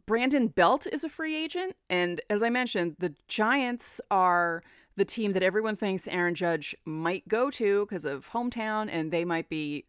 Brandon 0.07 0.49
Belt 0.49 0.87
is 0.91 1.05
a 1.05 1.09
free 1.09 1.37
agent. 1.37 1.77
And 1.91 2.21
as 2.31 2.43
I 2.43 2.51
mentioned, 2.51 2.97
the 2.99 3.15
Giants 3.29 4.01
are 4.11 4.63
the 4.97 5.05
team 5.05 5.33
that 5.33 5.43
everyone 5.43 5.77
thinks 5.77 6.09
Aaron 6.09 6.35
Judge 6.35 6.75
might 6.85 7.29
go 7.29 7.51
to 7.51 7.87
because 7.87 8.05
of 8.05 8.31
hometown, 8.31 8.89
and 8.91 9.11
they 9.11 9.25
might 9.25 9.49
be 9.49 9.85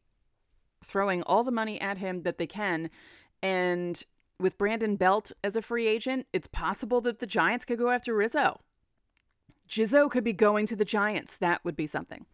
throwing 0.84 1.24
all 1.24 1.44
the 1.44 1.52
money 1.52 1.80
at 1.80 1.98
him 1.98 2.24
that 2.24 2.38
they 2.38 2.48
can. 2.48 2.90
And 3.42 4.04
with 4.40 4.58
Brandon 4.58 4.96
Belt 4.96 5.32
as 5.44 5.56
a 5.56 5.62
free 5.62 5.88
agent, 5.88 6.28
it's 6.34 6.48
possible 6.48 7.02
that 7.02 7.20
the 7.20 7.28
Giants 7.28 7.66
could 7.66 7.80
go 7.80 7.90
after 7.90 8.14
Rizzo. 8.14 8.60
Jizzo 9.70 10.10
could 10.10 10.24
be 10.24 10.34
going 10.34 10.66
to 10.68 10.76
the 10.76 10.86
Giants. 10.86 11.38
That 11.38 11.64
would 11.64 11.76
be 11.76 11.88
something. 11.88 12.26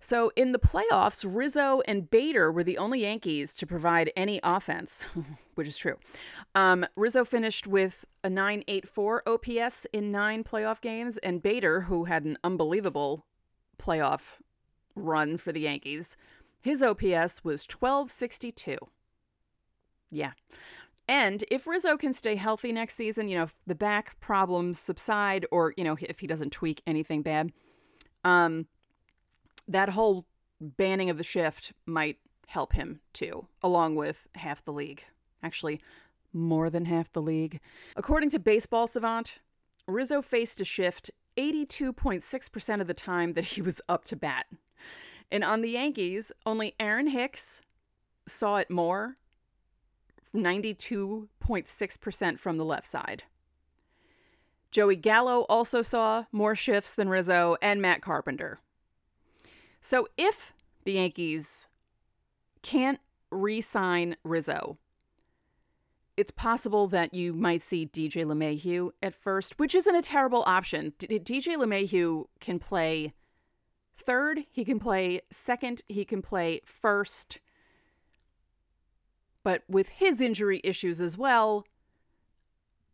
So 0.00 0.30
in 0.36 0.52
the 0.52 0.58
playoffs, 0.58 1.24
Rizzo 1.26 1.80
and 1.88 2.08
Bader 2.10 2.52
were 2.52 2.64
the 2.64 2.78
only 2.78 3.00
Yankees 3.00 3.56
to 3.56 3.66
provide 3.66 4.12
any 4.16 4.40
offense, 4.42 5.08
which 5.54 5.66
is 5.66 5.78
true. 5.78 5.96
Um, 6.54 6.86
Rizzo 6.96 7.24
finished 7.24 7.66
with 7.66 8.04
a 8.22 8.28
9.84 8.28 9.20
OPS 9.26 9.86
in 9.92 10.12
nine 10.12 10.44
playoff 10.44 10.80
games, 10.80 11.18
and 11.18 11.42
Bader, 11.42 11.82
who 11.82 12.04
had 12.04 12.24
an 12.24 12.38
unbelievable 12.44 13.24
playoff 13.78 14.38
run 14.94 15.36
for 15.36 15.52
the 15.52 15.60
Yankees, 15.60 16.16
his 16.60 16.82
OPS 16.82 17.44
was 17.44 17.66
1262. 17.66 18.76
Yeah. 20.10 20.32
And 21.08 21.44
if 21.50 21.66
Rizzo 21.66 21.96
can 21.96 22.12
stay 22.12 22.34
healthy 22.34 22.72
next 22.72 22.94
season, 22.94 23.28
you 23.28 23.36
know, 23.36 23.44
if 23.44 23.54
the 23.66 23.74
back 23.74 24.18
problems 24.20 24.78
subside 24.78 25.46
or, 25.52 25.72
you 25.76 25.84
know, 25.84 25.96
if 26.00 26.18
he 26.18 26.26
doesn't 26.26 26.50
tweak 26.50 26.82
anything 26.86 27.22
bad, 27.22 27.52
um, 28.24 28.66
that 29.68 29.90
whole 29.90 30.26
banning 30.60 31.10
of 31.10 31.18
the 31.18 31.24
shift 31.24 31.72
might 31.84 32.18
help 32.46 32.72
him 32.72 33.00
too, 33.12 33.46
along 33.62 33.96
with 33.96 34.26
half 34.34 34.64
the 34.64 34.72
league. 34.72 35.04
Actually, 35.42 35.80
more 36.32 36.70
than 36.70 36.86
half 36.86 37.12
the 37.12 37.22
league. 37.22 37.60
According 37.96 38.30
to 38.30 38.38
Baseball 38.38 38.86
Savant, 38.86 39.40
Rizzo 39.86 40.22
faced 40.22 40.60
a 40.60 40.64
shift 40.64 41.10
82.6% 41.36 42.80
of 42.80 42.86
the 42.86 42.94
time 42.94 43.34
that 43.34 43.44
he 43.44 43.62
was 43.62 43.80
up 43.88 44.04
to 44.04 44.16
bat. 44.16 44.46
And 45.30 45.44
on 45.44 45.60
the 45.60 45.70
Yankees, 45.70 46.32
only 46.44 46.74
Aaron 46.78 47.08
Hicks 47.08 47.62
saw 48.26 48.56
it 48.56 48.70
more 48.70 49.16
92.6% 50.34 52.38
from 52.38 52.58
the 52.58 52.64
left 52.64 52.86
side. 52.86 53.24
Joey 54.70 54.96
Gallo 54.96 55.46
also 55.48 55.82
saw 55.82 56.24
more 56.32 56.54
shifts 56.54 56.94
than 56.94 57.08
Rizzo 57.08 57.56
and 57.62 57.80
Matt 57.80 58.02
Carpenter. 58.02 58.60
So 59.86 60.08
if 60.16 60.52
the 60.82 60.94
Yankees 60.94 61.68
can't 62.62 62.98
re 63.30 63.60
sign 63.60 64.16
Rizzo, 64.24 64.78
it's 66.16 66.32
possible 66.32 66.88
that 66.88 67.14
you 67.14 67.32
might 67.32 67.62
see 67.62 67.86
DJ 67.86 68.24
LeMahieu 68.24 68.90
at 69.00 69.14
first, 69.14 69.60
which 69.60 69.76
isn't 69.76 69.94
a 69.94 70.02
terrible 70.02 70.42
option. 70.44 70.92
D- 70.98 71.20
DJ 71.20 71.56
LeMahieu 71.56 72.24
can 72.40 72.58
play 72.58 73.14
third, 73.96 74.40
he 74.50 74.64
can 74.64 74.80
play 74.80 75.20
second, 75.30 75.82
he 75.86 76.04
can 76.04 76.20
play 76.20 76.62
first. 76.64 77.38
But 79.44 79.62
with 79.68 79.90
his 79.90 80.20
injury 80.20 80.60
issues 80.64 81.00
as 81.00 81.16
well, 81.16 81.64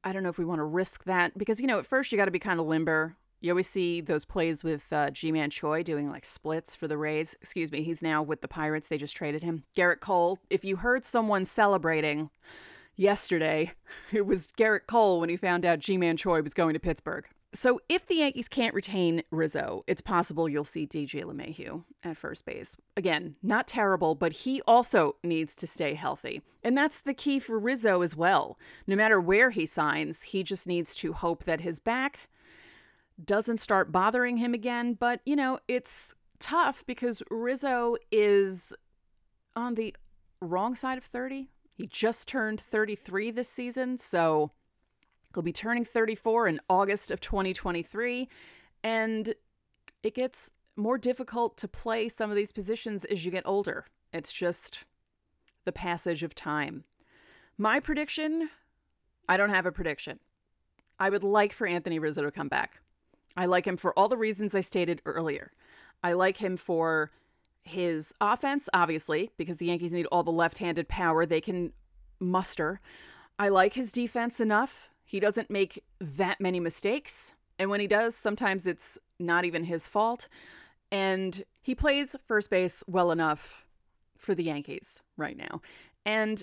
I 0.04 0.12
don't 0.12 0.22
know 0.22 0.28
if 0.28 0.38
we 0.38 0.44
want 0.44 0.58
to 0.58 0.64
risk 0.64 1.04
that 1.04 1.38
because, 1.38 1.58
you 1.58 1.66
know, 1.66 1.78
at 1.78 1.86
first 1.86 2.12
you 2.12 2.18
got 2.18 2.26
to 2.26 2.30
be 2.30 2.38
kind 2.38 2.60
of 2.60 2.66
limber. 2.66 3.16
You 3.42 3.50
always 3.50 3.68
see 3.68 4.00
those 4.00 4.24
plays 4.24 4.62
with 4.62 4.92
uh, 4.92 5.10
Ji-Man 5.10 5.50
Choi 5.50 5.82
doing 5.82 6.08
like 6.08 6.24
splits 6.24 6.76
for 6.76 6.86
the 6.86 6.96
Rays. 6.96 7.34
Excuse 7.40 7.72
me, 7.72 7.82
he's 7.82 8.00
now 8.00 8.22
with 8.22 8.40
the 8.40 8.46
Pirates. 8.46 8.86
They 8.86 8.96
just 8.96 9.16
traded 9.16 9.42
him. 9.42 9.64
Gerrit 9.76 9.98
Cole, 9.98 10.38
if 10.48 10.64
you 10.64 10.76
heard 10.76 11.04
someone 11.04 11.44
celebrating 11.44 12.30
yesterday, 12.94 13.72
it 14.12 14.26
was 14.26 14.46
Gerrit 14.46 14.86
Cole 14.86 15.18
when 15.18 15.28
he 15.28 15.36
found 15.36 15.64
out 15.64 15.80
Ji-Man 15.80 16.16
Choi 16.16 16.40
was 16.40 16.54
going 16.54 16.74
to 16.74 16.80
Pittsburgh. 16.80 17.24
So 17.52 17.80
if 17.88 18.06
the 18.06 18.14
Yankees 18.14 18.48
can't 18.48 18.74
retain 18.74 19.24
Rizzo, 19.32 19.82
it's 19.88 20.00
possible 20.00 20.48
you'll 20.48 20.64
see 20.64 20.86
DJ 20.86 21.24
LeMahieu 21.24 21.82
at 22.04 22.16
first 22.16 22.46
base. 22.46 22.76
Again, 22.96 23.34
not 23.42 23.66
terrible, 23.66 24.14
but 24.14 24.32
he 24.32 24.62
also 24.68 25.16
needs 25.24 25.56
to 25.56 25.66
stay 25.66 25.94
healthy. 25.94 26.42
And 26.62 26.78
that's 26.78 27.00
the 27.00 27.12
key 27.12 27.40
for 27.40 27.58
Rizzo 27.58 28.02
as 28.02 28.16
well. 28.16 28.56
No 28.86 28.94
matter 28.94 29.20
where 29.20 29.50
he 29.50 29.66
signs, 29.66 30.22
he 30.22 30.44
just 30.44 30.66
needs 30.66 30.94
to 30.94 31.12
hope 31.12 31.44
that 31.44 31.60
his 31.60 31.80
back 31.80 32.30
doesn't 33.22 33.58
start 33.58 33.92
bothering 33.92 34.36
him 34.38 34.54
again. 34.54 34.94
But, 34.94 35.20
you 35.24 35.36
know, 35.36 35.58
it's 35.68 36.14
tough 36.38 36.84
because 36.86 37.22
Rizzo 37.30 37.96
is 38.10 38.74
on 39.54 39.74
the 39.74 39.94
wrong 40.40 40.74
side 40.74 40.98
of 40.98 41.04
30. 41.04 41.48
He 41.74 41.86
just 41.86 42.28
turned 42.28 42.60
33 42.60 43.30
this 43.30 43.48
season, 43.48 43.98
so 43.98 44.52
He'll 45.34 45.42
be 45.42 45.52
turning 45.52 45.84
34 45.84 46.48
in 46.48 46.60
August 46.68 47.10
of 47.10 47.20
2023, 47.20 48.28
and 48.84 49.34
it 50.02 50.14
gets 50.14 50.50
more 50.76 50.98
difficult 50.98 51.56
to 51.58 51.68
play 51.68 52.08
some 52.08 52.30
of 52.30 52.36
these 52.36 52.52
positions 52.52 53.04
as 53.06 53.24
you 53.24 53.30
get 53.30 53.46
older. 53.46 53.86
It's 54.12 54.32
just 54.32 54.84
the 55.64 55.72
passage 55.72 56.22
of 56.22 56.34
time. 56.34 56.84
My 57.56 57.80
prediction 57.80 58.50
I 59.28 59.36
don't 59.36 59.50
have 59.50 59.66
a 59.66 59.72
prediction. 59.72 60.18
I 60.98 61.08
would 61.08 61.22
like 61.22 61.52
for 61.52 61.66
Anthony 61.66 62.00
Rizzo 62.00 62.22
to 62.22 62.30
come 62.32 62.48
back. 62.48 62.80
I 63.36 63.46
like 63.46 63.66
him 63.66 63.76
for 63.76 63.96
all 63.98 64.08
the 64.08 64.16
reasons 64.16 64.54
I 64.54 64.60
stated 64.60 65.02
earlier. 65.06 65.52
I 66.02 66.12
like 66.12 66.38
him 66.38 66.56
for 66.56 67.10
his 67.62 68.14
offense, 68.20 68.68
obviously, 68.74 69.30
because 69.36 69.58
the 69.58 69.66
Yankees 69.66 69.92
need 69.92 70.06
all 70.06 70.22
the 70.22 70.32
left 70.32 70.58
handed 70.58 70.88
power 70.88 71.24
they 71.24 71.40
can 71.40 71.72
muster. 72.18 72.80
I 73.38 73.48
like 73.48 73.74
his 73.74 73.92
defense 73.92 74.40
enough 74.40 74.90
he 75.12 75.20
doesn't 75.20 75.50
make 75.50 75.84
that 76.00 76.40
many 76.40 76.58
mistakes. 76.58 77.34
And 77.58 77.68
when 77.68 77.80
he 77.80 77.86
does, 77.86 78.16
sometimes 78.16 78.66
it's 78.66 78.98
not 79.18 79.44
even 79.44 79.64
his 79.64 79.86
fault. 79.86 80.26
And 80.90 81.44
he 81.60 81.74
plays 81.74 82.16
first 82.26 82.48
base 82.48 82.82
well 82.86 83.10
enough 83.10 83.66
for 84.16 84.34
the 84.34 84.44
Yankees 84.44 85.02
right 85.18 85.36
now. 85.36 85.60
And 86.06 86.42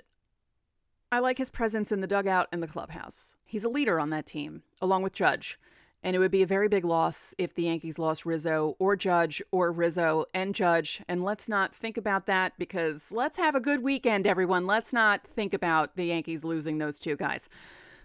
I 1.12 1.18
like 1.18 1.40
his 1.40 1.50
presence 1.50 1.92
in 1.92 2.02
the 2.02 2.08
dugout 2.08 2.48
and 2.52 2.62
the 2.62 2.68
clubhouse. 2.68 3.36
He's 3.44 3.64
a 3.64 3.70
leader 3.70 4.00
on 4.00 4.12
that 4.12 4.28
team, 4.28 4.62
along 4.80 5.02
with 5.02 5.14
Judge. 5.14 5.60
And 6.02 6.16
it 6.16 6.20
would 6.20 6.32
be 6.32 6.42
a 6.42 6.48
very 6.48 6.70
big 6.70 6.86
loss 6.86 7.36
if 7.38 7.54
the 7.54 7.64
Yankees 7.64 8.00
lost 8.00 8.26
Rizzo 8.26 8.78
or 8.80 8.96
Judge 8.96 9.42
or 9.52 9.72
Rizzo 9.72 10.26
and 10.34 10.56
Judge. 10.56 11.02
And 11.10 11.24
let's 11.24 11.50
not 11.50 11.76
think 11.76 11.98
about 11.98 12.26
that 12.26 12.54
because 12.58 13.12
let's 13.12 13.38
have 13.38 13.54
a 13.54 13.60
good 13.60 13.84
weekend, 13.84 14.26
everyone. 14.26 14.66
Let's 14.66 14.94
not 14.94 15.26
think 15.28 15.54
about 15.54 15.98
the 15.98 16.06
Yankees 16.06 16.46
losing 16.46 16.78
those 16.78 17.00
two 17.00 17.18
guys. 17.18 17.50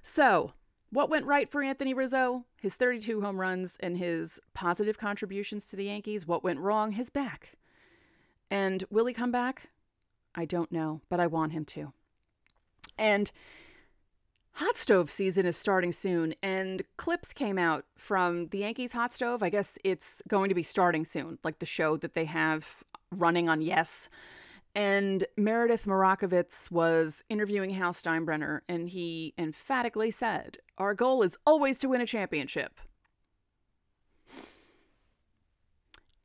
So, 0.03 0.55
what 0.91 1.11
went 1.11 1.27
right 1.27 1.51
for 1.51 1.63
Anthony 1.63 1.95
Rizzo? 1.95 2.45
His 2.61 2.77
32 2.77 3.21
home 3.21 3.41
runs 3.41 3.77
and 3.81 3.99
his 3.99 4.41
positive 4.55 4.99
contributions 4.99 5.69
to 5.69 5.77
the 5.77 5.87
Yankees. 5.87 6.27
What 6.27 6.45
went 6.45 6.61
wrong? 6.61 6.93
His 6.93 7.11
back. 7.11 7.57
And 8.51 8.85
will 8.91 9.07
he 9.07 9.15
come 9.15 9.33
back? 9.33 9.71
I 10.35 10.45
don't 10.45 10.71
know, 10.71 11.01
but 11.09 11.21
I 11.21 11.27
want 11.27 11.53
him 11.53 11.65
to. 11.67 11.93
And 12.99 13.31
hot 14.55 14.77
stove 14.77 15.11
season 15.11 15.47
is 15.47 15.57
starting 15.57 15.93
soon, 15.93 16.35
and 16.43 16.83
clips 16.97 17.33
came 17.33 17.59
out 17.59 17.85
from 17.97 18.49
the 18.49 18.59
Yankees 18.59 18.93
hot 18.93 19.13
stove. 19.13 19.43
I 19.43 19.51
guess 19.51 19.79
it's 19.85 20.23
going 20.29 20.49
to 20.49 20.55
be 20.55 20.63
starting 20.63 21.05
soon, 21.05 21.39
like 21.45 21.59
the 21.59 21.67
show 21.67 21.97
that 21.99 22.15
they 22.15 22.25
have 22.25 22.83
running 23.11 23.49
on 23.49 23.61
Yes. 23.61 24.09
And 24.77 25.25
Meredith 25.37 25.87
Marakovits 25.87 26.69
was 26.69 27.23
interviewing 27.29 27.71
Hal 27.71 27.93
Steinbrenner, 27.93 28.61
and 28.69 28.89
he 28.89 29.33
emphatically 29.39 30.11
said, 30.11 30.59
Our 30.79 30.95
goal 30.95 31.23
is 31.23 31.39
always 31.47 31.79
to 31.81 31.89
win 31.89 32.01
a 32.01 32.07
championship. 32.07 32.81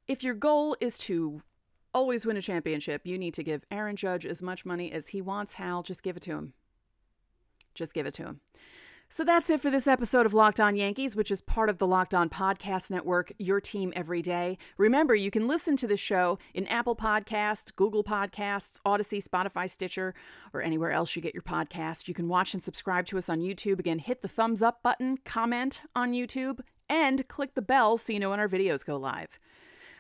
If 0.07 0.23
your 0.23 0.33
goal 0.33 0.75
is 0.79 0.97
to 0.99 1.41
always 1.93 2.25
win 2.25 2.37
a 2.37 2.41
championship, 2.41 3.05
you 3.05 3.19
need 3.19 3.35
to 3.35 3.43
give 3.43 3.65
Aaron 3.69 3.95
Judge 3.95 4.25
as 4.25 4.41
much 4.41 4.65
money 4.65 4.91
as 4.91 5.09
he 5.09 5.21
wants, 5.21 5.53
Hal. 5.55 5.83
Just 5.83 6.01
give 6.01 6.17
it 6.17 6.23
to 6.23 6.31
him. 6.31 6.53
Just 7.79 7.93
give 7.93 8.05
it 8.05 8.13
to 8.15 8.23
him. 8.23 8.41
So 9.11 9.23
that's 9.23 9.49
it 9.49 9.59
for 9.59 9.71
this 9.71 9.87
episode 9.87 10.27
of 10.27 10.35
Locked 10.35 10.59
On 10.59 10.75
Yankees, 10.75 11.15
which 11.15 11.31
is 11.31 11.41
part 11.41 11.69
of 11.69 11.79
the 11.79 11.87
Locked 11.87 12.13
On 12.13 12.29
Podcast 12.29 12.91
Network, 12.91 13.31
your 13.39 13.59
team 13.59 13.91
every 13.95 14.21
day. 14.21 14.57
Remember, 14.77 15.15
you 15.15 15.31
can 15.31 15.47
listen 15.47 15.75
to 15.77 15.87
the 15.87 15.97
show 15.97 16.37
in 16.53 16.67
Apple 16.67 16.95
Podcasts, 16.95 17.73
Google 17.73 18.03
Podcasts, 18.03 18.79
Odyssey, 18.85 19.19
Spotify, 19.19 19.67
Stitcher, 19.67 20.13
or 20.53 20.61
anywhere 20.61 20.91
else 20.91 21.15
you 21.15 21.21
get 21.21 21.33
your 21.33 21.41
podcast. 21.41 22.07
You 22.09 22.13
can 22.13 22.27
watch 22.27 22.53
and 22.53 22.61
subscribe 22.61 23.05
to 23.07 23.17
us 23.17 23.29
on 23.29 23.39
YouTube. 23.39 23.79
Again, 23.79 23.99
hit 23.99 24.21
the 24.21 24.27
thumbs 24.27 24.61
up 24.61 24.83
button, 24.83 25.17
comment 25.23 25.81
on 25.95 26.11
YouTube, 26.11 26.59
and 26.89 27.27
click 27.29 27.55
the 27.55 27.61
bell 27.61 27.97
so 27.97 28.11
you 28.11 28.19
know 28.19 28.31
when 28.31 28.41
our 28.41 28.49
videos 28.49 28.85
go 28.85 28.97
live. 28.97 29.39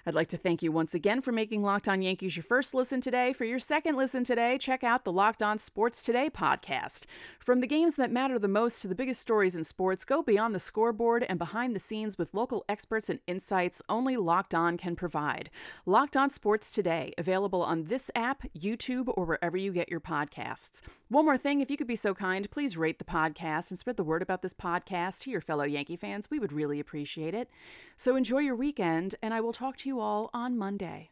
I'd 0.05 0.15
like 0.15 0.29
to 0.29 0.37
thank 0.37 0.63
you 0.63 0.71
once 0.71 0.93
again 0.93 1.21
for 1.21 1.31
making 1.31 1.61
Locked 1.61 1.89
On 1.89 2.01
Yankees 2.01 2.37
your 2.37 2.43
first 2.43 2.73
listen 2.73 3.01
today. 3.01 3.33
For 3.33 3.43
your 3.43 3.59
second 3.59 3.97
listen 3.97 4.23
today, 4.23 4.57
check 4.57 4.83
out 4.83 5.03
the 5.03 5.11
Locked 5.11 5.43
On 5.43 5.57
Sports 5.57 6.03
Today 6.03 6.29
podcast. 6.29 7.03
From 7.37 7.59
the 7.59 7.67
games 7.67 7.95
that 7.95 8.11
matter 8.11 8.39
the 8.39 8.47
most 8.47 8.81
to 8.81 8.87
the 8.87 8.95
biggest 8.95 9.19
stories 9.19 9.55
in 9.55 9.63
sports, 9.65 10.05
go 10.05 10.23
beyond 10.23 10.55
the 10.55 10.59
scoreboard 10.59 11.25
and 11.27 11.37
behind 11.37 11.75
the 11.75 11.79
scenes 11.79 12.17
with 12.17 12.33
local 12.33 12.63
experts 12.69 13.09
and 13.09 13.19
insights 13.27 13.81
only 13.89 14.15
Locked 14.15 14.55
On 14.55 14.77
can 14.77 14.95
provide. 14.95 15.49
Locked 15.85 16.15
On 16.15 16.29
Sports 16.29 16.71
Today, 16.71 17.13
available 17.17 17.61
on 17.61 17.85
this 17.85 18.09
app, 18.15 18.43
YouTube, 18.57 19.11
or 19.17 19.25
wherever 19.25 19.57
you 19.57 19.73
get 19.73 19.89
your 19.89 19.99
podcasts. 19.99 20.81
One 21.09 21.25
more 21.25 21.37
thing, 21.37 21.59
if 21.59 21.69
you 21.69 21.75
could 21.75 21.87
be 21.87 21.95
so 21.95 22.13
kind, 22.13 22.49
please 22.51 22.77
rate 22.77 22.99
the 22.99 23.05
podcast 23.05 23.69
and 23.69 23.77
spread 23.77 23.97
the 23.97 24.03
word 24.03 24.21
about 24.21 24.43
this 24.43 24.53
podcast 24.53 25.19
to 25.21 25.31
your 25.31 25.41
fellow 25.41 25.63
Yankee 25.63 25.97
fans. 25.97 26.29
We 26.31 26.39
would 26.39 26.53
really 26.53 26.79
appreciate 26.79 27.33
it. 27.33 27.49
So 27.97 28.15
enjoy 28.15 28.39
your 28.39 28.55
weekend, 28.55 29.15
and 29.21 29.33
I 29.33 29.41
will 29.41 29.51
talk 29.51 29.75
to 29.77 29.88
you 29.88 29.88
you 29.89 29.99
all 29.99 30.29
on 30.35 30.55
Monday. 30.55 31.09